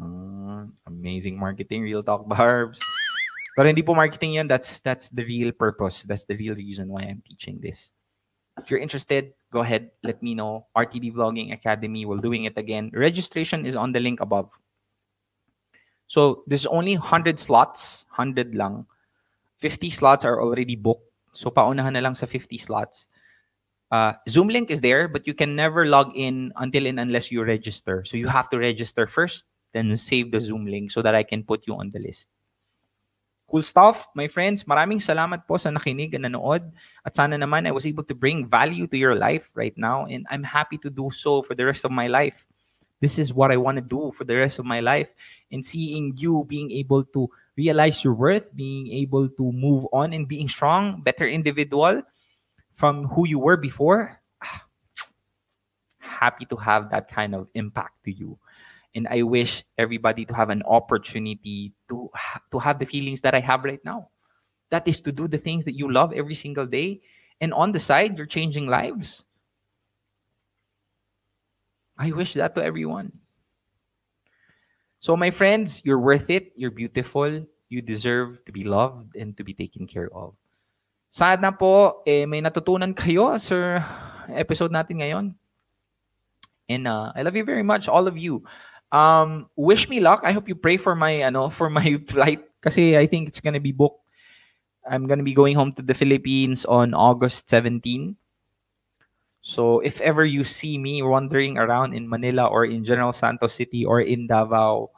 [0.00, 2.78] Uh, amazing marketing, real talk Darbs.
[3.52, 4.48] Pero hindi po marketing yan.
[4.48, 6.04] That's, that's the real purpose.
[6.08, 7.90] That's the real reason why I'm teaching this.
[8.56, 9.90] If you're interested, go ahead.
[10.02, 10.66] Let me know.
[10.76, 12.06] RTD Vlogging Academy.
[12.06, 12.90] We're doing it again.
[12.94, 14.48] Registration is on the link above.
[16.06, 18.06] So there's only 100 slots.
[18.16, 18.86] 100 lang.
[19.58, 21.11] 50 slots are already booked.
[21.32, 23.08] So paunahan na lang sa 50 slots.
[23.92, 27.44] Uh, Zoom link is there, but you can never log in until and unless you
[27.44, 28.04] register.
[28.06, 31.44] So you have to register first, then save the Zoom link so that I can
[31.44, 32.28] put you on the list.
[33.52, 34.64] Cool stuff, my friends.
[34.64, 36.72] Maraming salamat po sa nakinig and nanood.
[37.04, 40.24] At sana naman I was able to bring value to your life right now and
[40.32, 42.48] I'm happy to do so for the rest of my life.
[43.04, 45.12] This is what I want to do for the rest of my life.
[45.52, 50.28] And seeing you being able to realize your worth, being able to move on and
[50.28, 52.02] being strong, better individual
[52.74, 54.20] from who you were before.
[55.98, 58.38] Happy to have that kind of impact to you.
[58.94, 62.10] And I wish everybody to have an opportunity to,
[62.50, 64.10] to have the feelings that I have right now.
[64.70, 67.00] That is to do the things that you love every single day.
[67.40, 69.24] And on the side, you're changing lives.
[71.98, 73.21] I wish that to everyone.
[75.02, 76.54] So, my friends, you're worth it.
[76.54, 77.42] You're beautiful.
[77.66, 80.38] You deserve to be loved and to be taken care of.
[81.10, 83.82] Sana po, eh, may natutunan kayo sa
[84.30, 85.24] episode natin ngayon.
[86.70, 88.46] And uh, I love you very much, all of you.
[88.94, 90.22] Um, wish me luck.
[90.22, 93.58] I hope you pray for my ano for my flight kasi I think it's gonna
[93.58, 94.06] be booked.
[94.86, 98.14] I'm gonna be going home to the Philippines on August 17.
[99.42, 103.84] So if ever you see me wandering around in Manila or in General Santos City
[103.84, 104.90] or in Davao,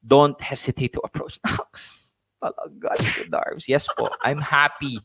[0.00, 2.08] don't hesitate to approach Nox.
[2.42, 3.68] Talaga, Darbs.
[3.68, 4.08] Yes po.
[4.24, 4.98] I'm happy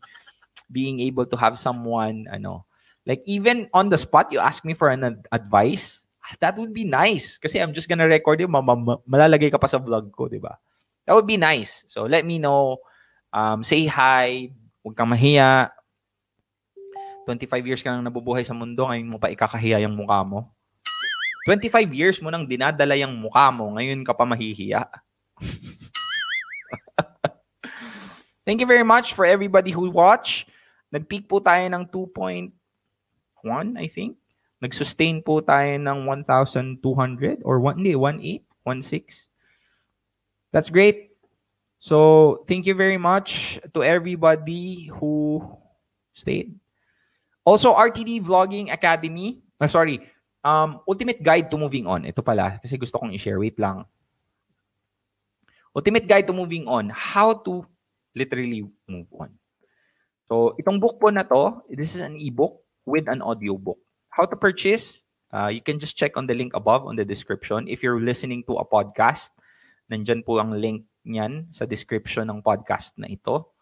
[0.71, 2.65] being able to have someone, I know,
[3.05, 5.99] like even on the spot, you ask me for an ad- advice,
[6.39, 7.37] that would be nice.
[7.37, 10.39] Kasi I'm just gonna record you, ma- ma- malalagay ka pa sa vlog ko, di
[10.39, 10.59] ba?
[11.05, 11.83] That would be nice.
[11.87, 12.83] So let me know.
[13.31, 14.51] Um, say hi.
[14.83, 15.71] Huwag kang mahiya.
[17.27, 20.47] 25 years ka nang nabubuhay sa mundo, ngayon mo pa ikakahiya yung mukha mo.
[21.43, 24.87] 25 years mo nang dinadala yung mukha mo, ngayon ka pa mahihiya.
[28.47, 30.47] Thank you very much for everybody who watch.
[30.87, 32.55] Nag-peak po tayo ng 2.1,
[33.75, 34.15] I think.
[34.63, 39.27] Nag-sustain po tayo ng 1,200 or 1, hindi, 1.8, 1.6.
[40.55, 41.11] That's great.
[41.77, 45.43] So, thank you very much to everybody who
[46.15, 46.55] stayed.
[47.47, 49.39] Also, RTD Vlogging Academy.
[49.63, 50.03] ah, sorry,
[50.43, 52.03] um, Ultimate Guide to Moving On.
[52.03, 53.39] Ito pala, kasi gusto kong i-share.
[53.39, 53.87] Wait lang.
[55.71, 56.91] Ultimate Guide to Moving On.
[56.91, 57.63] How to
[58.11, 59.31] literally move on.
[60.27, 63.79] So, itong book po na to, this is an ebook with an audio book.
[64.11, 67.71] How to purchase, uh, you can just check on the link above on the description.
[67.71, 69.31] If you're listening to a podcast,
[69.87, 73.55] nandyan po ang link niyan sa description ng podcast na ito.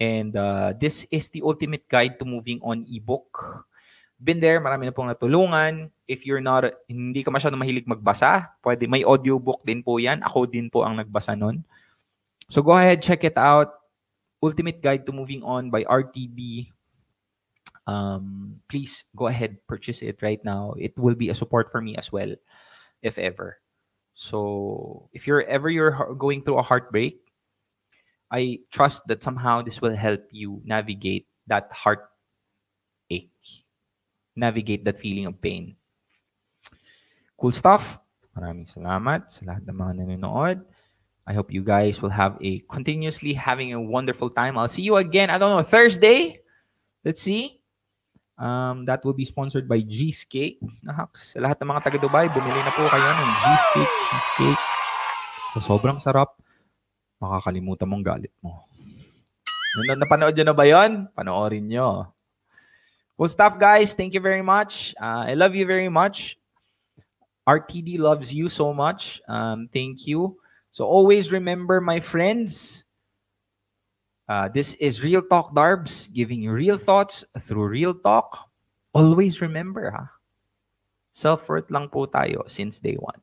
[0.00, 3.64] And uh, this is the ultimate guide to moving on ebook.
[4.18, 5.90] Been there, marami na pong natulungan.
[6.06, 10.22] If you're not, hindi ka masyadong mahilig magbasa, pwede, may audiobook din po yan.
[10.22, 11.62] Ako din po ang nagbasa nun.
[12.48, 13.72] So go ahead, check it out.
[14.44, 16.68] Ultimate Guide to Moving On by RTD.
[17.86, 20.74] Um, please go ahead, purchase it right now.
[20.76, 22.32] It will be a support for me as well,
[23.00, 23.60] if ever.
[24.14, 27.23] So if you're ever you're going through a heartbreak,
[28.34, 33.30] I trust that somehow this will help you navigate that heartache,
[34.34, 35.78] navigate that feeling of pain.
[37.38, 38.02] Cool stuff.
[38.34, 40.66] Maraming salamat sa lahat ng mga nanonood.
[41.30, 44.58] I hope you guys will have a continuously having a wonderful time.
[44.58, 45.30] I'll see you again.
[45.30, 46.42] I don't know Thursday.
[47.06, 47.62] Let's see.
[48.34, 50.58] Um, that will be sponsored by G-Skate.
[50.82, 51.38] Nahaks.
[51.38, 54.62] Sa lahat ng mga taga Dubai, bumili na po kayo ng G-Skate, cheesecake.
[55.54, 56.34] Sa sobrang sarap,
[57.24, 58.68] makakalimutan mong galit mo.
[59.74, 61.08] Nung napanood nyo na ba yun?
[61.16, 62.12] Panoorin nyo.
[63.16, 63.94] Cool stuff, guys.
[63.94, 64.94] Thank you very much.
[65.00, 66.36] Uh, I love you very much.
[67.46, 69.22] RTD loves you so much.
[69.28, 70.38] Um, thank you.
[70.74, 72.84] So always remember, my friends,
[74.28, 78.50] uh, this is Real Talk Darbs, giving you real thoughts through real talk.
[78.94, 80.10] Always remember, ha?
[81.14, 83.22] Self-worth lang po tayo since day one.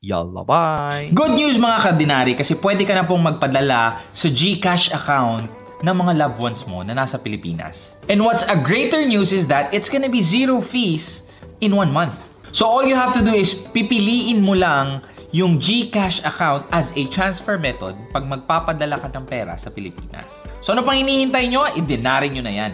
[0.00, 1.12] Yalla, bye!
[1.12, 5.52] Good news mga kadinari kasi pwede ka na pong magpadala sa GCash account
[5.84, 7.92] ng mga loved ones mo na nasa Pilipinas.
[8.08, 11.20] And what's a greater news is that it's gonna be zero fees
[11.60, 12.16] in one month.
[12.48, 15.04] So all you have to do is pipiliin mo lang
[15.36, 20.32] yung GCash account as a transfer method pag magpapadala ka ng pera sa Pilipinas.
[20.64, 21.76] So ano pang hinihintay nyo?
[21.76, 22.72] Idinari nyo na yan.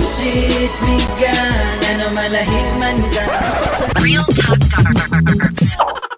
[0.00, 3.24] Shit, bigan Ano malahig man ka
[4.00, 6.09] Real Talk Darbs.